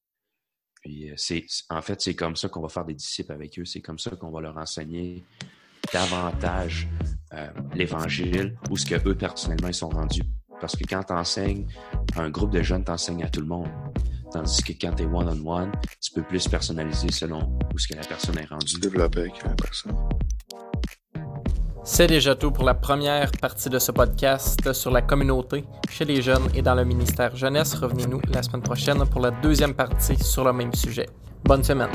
Puis 0.85 1.11
euh, 1.11 1.15
c'est 1.17 1.47
en 1.71 1.81
fait, 1.81 2.01
c'est 2.01 2.15
comme 2.15 2.37
ça 2.37 2.49
qu'on 2.49 2.61
va 2.61 2.69
faire 2.69 2.85
des 2.85 2.95
disciples 2.95 3.33
avec 3.33 3.59
eux. 3.59 3.65
C'est 3.65 3.81
comme 3.81 3.99
ça 3.99 4.11
qu'on 4.11 4.31
va 4.31 4.43
leur 4.43 4.57
enseigner 4.59 5.25
davantage 5.93 6.89
euh, 7.33 7.49
l'Évangile 7.75 8.57
ou 8.71 8.77
ce 8.77 8.85
que 8.85 9.09
eux 9.09 9.15
personnellement 9.15 9.69
ils 9.69 9.75
sont 9.75 9.89
rendus. 9.89 10.23
Parce 10.61 10.77
que 10.77 10.85
quand 10.85 11.03
tu 11.03 11.13
enseignes 11.13 11.67
un 12.17 12.31
groupe 12.31 12.51
de 12.51 12.63
jeunes, 12.63 12.85
t'enseignes 12.85 13.25
à 13.25 13.29
tout 13.29 13.41
le 13.41 13.47
monde. 13.47 13.69
Tandis 14.31 14.63
que 14.63 14.73
quand 14.73 14.95
tu 14.95 15.05
es 15.05 15.07
one-on-one, 15.07 15.73
tu 16.01 16.13
peux 16.13 16.23
plus 16.23 16.47
personnaliser 16.49 17.11
selon 17.11 17.59
où 17.73 17.79
ce 17.79 17.89
que 17.89 17.95
la 17.95 18.03
personne 18.03 18.39
est 18.39 18.47
rendue. 18.47 18.79
développes 18.81 19.17
avec 19.17 19.43
la 19.43 19.55
personne. 19.55 19.97
C'est 21.87 22.07
déjà 22.07 22.35
tout 22.35 22.51
pour 22.51 22.65
la 22.65 22.73
première 22.73 23.31
partie 23.31 23.69
de 23.69 23.79
ce 23.79 23.93
podcast 23.93 24.73
sur 24.73 24.91
la 24.91 25.03
communauté 25.03 25.67
chez 25.91 26.07
les 26.07 26.23
jeunes 26.23 26.49
et 26.55 26.63
dans 26.63 26.75
le 26.75 26.83
ministère 26.83 27.37
jeunesse. 27.37 27.75
Revenez-nous 27.75 28.23
la 28.33 28.43
semaine 28.43 28.63
prochaine 28.63 29.05
pour 29.05 29.21
la 29.21 29.31
deuxième 29.31 29.75
partie 29.75 30.17
sur 30.17 30.45
le 30.45 30.55
même 30.55 30.75
sujet. 30.75 31.07
Bonne 31.45 31.63
semaine. 31.63 31.91